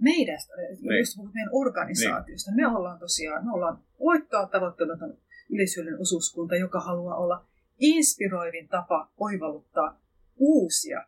[0.00, 0.38] Meidän,
[0.80, 0.98] Niin.
[0.98, 5.16] jos puhut meidän organisaatiosta, me ollaan tosiaan, me ollaan voittoa tavoittamaton
[5.50, 7.44] yleishyödyllinen osuuskunta, joka haluaa olla
[7.78, 10.00] inspiroivin tapa oivalluttaa
[10.36, 11.04] uusia,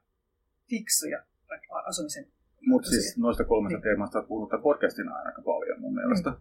[0.71, 1.23] fiksuja
[1.87, 2.27] asumisen
[2.67, 3.83] Mutta siis noista kolmesta Niin.
[3.83, 6.33] teemasta on puhunut tämän podcastin aika paljon mun mielestä.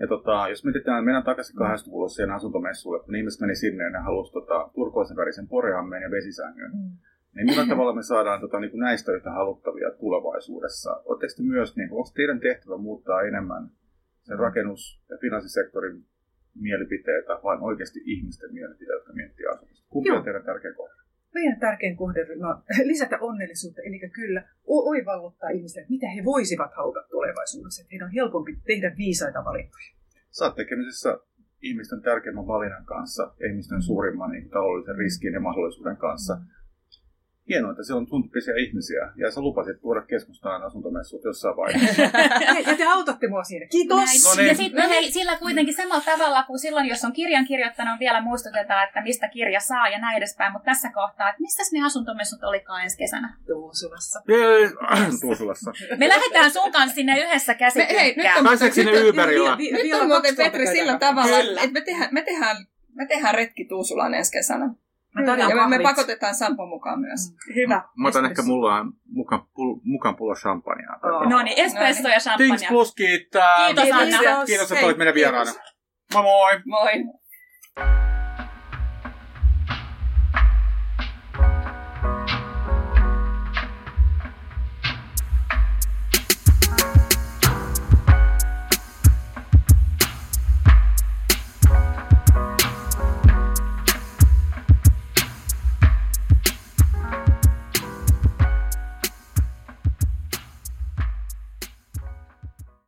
[0.00, 3.98] Ja tota, jos mietitään, mennään takaisin 80-luvulla siihen asuntomessuille, kun ihmiset meni sinne ja ne
[3.98, 6.70] halusi tota, turkoisen värisen poreammeen ja vesisängyn.
[6.74, 6.90] Mm.
[7.36, 10.90] Niin millä tavalla me saadaan tota, niin kuin näistä yhtä haluttavia tulevaisuudessa?
[11.04, 13.70] Oletteko te myös, niin kuin, onko teidän tehtävä muuttaa enemmän
[14.22, 16.04] sen rakennus- ja finanssisektorin
[16.60, 19.86] mielipiteitä, vai oikeasti ihmisten mielipiteitä, jotka miettii asumista?
[19.88, 20.94] Kumpi on teidän tärkeä kohde?
[21.34, 27.82] Meidän tärkein kohderyhmä on lisätä onnellisuutta, eli kyllä oivalluttaa ihmisiä, mitä he voisivat haluta tulevaisuudessa,
[27.82, 29.90] että heidän on helpompi tehdä viisaita valintoja.
[30.30, 31.18] Sä oot tekemisissä
[31.62, 36.38] ihmisten tärkeimmän valinnan kanssa ihmisten suurimman niin, taloudellisen riskin ja mahdollisuuden kanssa.
[37.48, 42.02] Hienoa, että siellä on sun tyyppisiä ihmisiä ja sä lupasit tuoda keskustaan asuntomessut jossain vaiheessa.
[42.46, 43.66] Ja, ja te autatte mua siinä.
[43.66, 43.96] Kiitos!
[43.98, 44.20] Näin.
[44.24, 44.48] No niin.
[44.48, 48.84] Ja sitten hei, sillä kuitenkin samalla tavalla kuin silloin, jos on kirjan kirjoittanut, vielä muistutetaan,
[48.88, 50.52] että mistä kirja saa ja näin edespäin.
[50.52, 53.36] Mutta tässä kohtaa, että mistä ne asuntomessut olikaan ensi kesänä?
[53.46, 54.22] Tuusulassa.
[55.20, 55.72] Tuusulassa.
[55.96, 58.38] Me lähdetään sun kanssa sinne yhdessä käsi Me- hei, nyt kynkkään.
[58.38, 59.58] on- Pääseekö sinne Nyt on- Uberilla?
[59.58, 62.56] Vi- Nyt vielä on muuten Petri sillä tavalla, että me tehdään, me tehdään,
[62.94, 64.70] me tehdään retki Tuusulaan ensi kesänä.
[65.24, 67.34] Mä Ja me, me pakotetaan Sampo mukaan myös.
[67.54, 67.82] Hyvä.
[67.96, 70.90] Mä otan ehkä mulla mukaan, pul, mukaan pullo champagnea.
[71.02, 71.30] Oh.
[71.30, 72.68] No niin, espresso ja Tings champagne.
[72.68, 73.66] plus kiittää.
[73.66, 74.46] Kiitos, Anna.
[74.46, 75.32] Kiitos, että Hei, olit meidän kiitos.
[75.32, 75.52] vieraana.
[76.14, 76.60] Moi moi!
[76.66, 78.05] Moi!